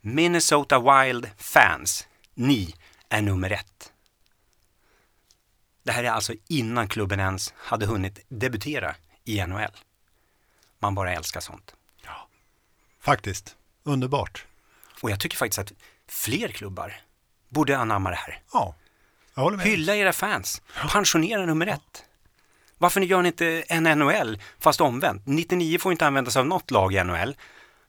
Minnesota 0.00 0.78
Wild 0.80 1.30
fans, 1.38 2.06
ni 2.34 2.74
är 3.08 3.22
nummer 3.22 3.50
ett. 3.50 3.92
Det 5.82 5.92
här 5.92 6.04
är 6.04 6.10
alltså 6.10 6.34
innan 6.46 6.88
klubben 6.88 7.20
ens 7.20 7.54
hade 7.56 7.86
hunnit 7.86 8.24
debutera 8.28 8.94
i 9.24 9.46
NHL. 9.46 9.76
Man 10.78 10.94
bara 10.94 11.12
älskar 11.12 11.40
sånt. 11.40 11.74
Ja, 12.04 12.28
faktiskt. 13.00 13.56
Underbart. 13.82 14.46
Och 15.00 15.10
jag 15.10 15.20
tycker 15.20 15.36
faktiskt 15.36 15.58
att 15.58 15.72
fler 16.08 16.48
klubbar 16.48 17.00
borde 17.48 17.78
anamma 17.78 18.10
det 18.10 18.16
här. 18.16 18.42
Ja, 18.52 18.74
jag 19.34 19.42
håller 19.42 19.56
med. 19.56 19.66
Hylla 19.66 19.96
era 19.96 20.12
fans. 20.12 20.62
Pensionera 20.92 21.46
nummer 21.46 21.66
ett. 21.66 22.04
Varför 22.78 23.00
gör 23.00 23.22
ni 23.22 23.28
inte 23.28 23.64
en 23.68 23.82
NHL 23.82 24.38
fast 24.58 24.80
omvänt? 24.80 25.22
99 25.26 25.78
får 25.78 25.92
inte 25.92 26.06
användas 26.06 26.36
av 26.36 26.46
något 26.46 26.70
lag 26.70 26.94
i 26.94 27.04
NHL. 27.04 27.36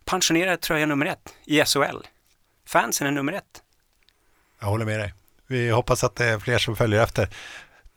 Pensionera 0.06 0.58
tröja 0.58 0.86
nummer 0.86 1.06
ett 1.06 1.34
i 1.45 1.65
SHL. 1.65 1.97
Fansen 2.65 3.08
är 3.08 3.12
nummer 3.12 3.34
ett. 3.34 3.63
Jag 4.60 4.67
håller 4.67 4.86
med 4.86 4.99
dig. 4.99 5.13
Vi 5.47 5.69
hoppas 5.69 6.04
att 6.04 6.15
det 6.15 6.25
är 6.25 6.39
fler 6.39 6.58
som 6.58 6.75
följer 6.75 7.04
efter. 7.04 7.30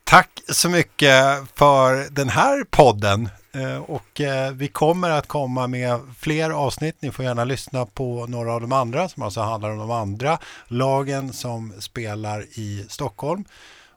Tack 0.03 0.41
så 0.49 0.69
mycket 0.69 1.13
för 1.55 2.09
den 2.09 2.29
här 2.29 2.63
podden. 2.63 3.29
Eh, 3.51 3.77
och 3.77 4.21
eh, 4.21 4.51
vi 4.51 4.67
kommer 4.67 5.09
att 5.09 5.27
komma 5.27 5.67
med 5.67 5.99
fler 6.19 6.49
avsnitt. 6.49 6.95
Ni 6.99 7.11
får 7.11 7.25
gärna 7.25 7.43
lyssna 7.43 7.85
på 7.85 8.25
några 8.27 8.53
av 8.53 8.61
de 8.61 8.71
andra 8.71 9.09
som 9.09 9.23
alltså 9.23 9.41
handlar 9.41 9.69
om 9.69 9.77
de 9.77 9.91
andra 9.91 10.39
lagen 10.67 11.33
som 11.33 11.73
spelar 11.79 12.45
i 12.53 12.85
Stockholm. 12.89 13.45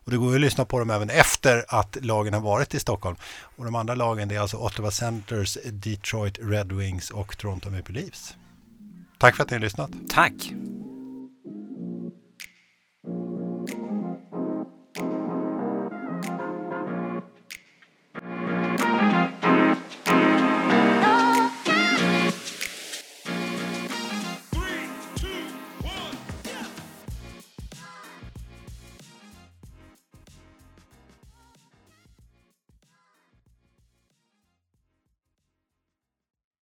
Och 0.07 0.13
det 0.13 0.19
går 0.19 0.29
ju 0.29 0.35
att 0.35 0.41
lyssna 0.41 0.65
på 0.65 0.79
dem 0.79 0.91
även 0.91 1.11
efter 1.11 1.65
att 1.69 1.97
lagen 2.01 2.35
har 2.35 2.41
varit 2.41 2.75
i 2.75 2.81
Stockholm. 2.81 3.17
Och 3.57 3.65
de 3.65 3.75
andra 3.75 3.95
lagen 3.95 4.29
det 4.29 4.35
är 4.35 4.41
alltså 4.41 4.57
Ottawa 4.57 4.91
Centers, 4.91 5.59
Detroit 5.65 6.39
Red 6.43 6.73
Wings 6.73 7.11
och 7.11 7.39
Toronto 7.39 7.71
Maple 7.71 8.01
Leafs. 8.01 8.37
Tack 9.19 9.37
för 9.37 9.45
att 9.45 9.51
ni 9.51 9.55
har 9.55 9.61
lyssnat. 9.61 9.91
Tack. 10.09 10.33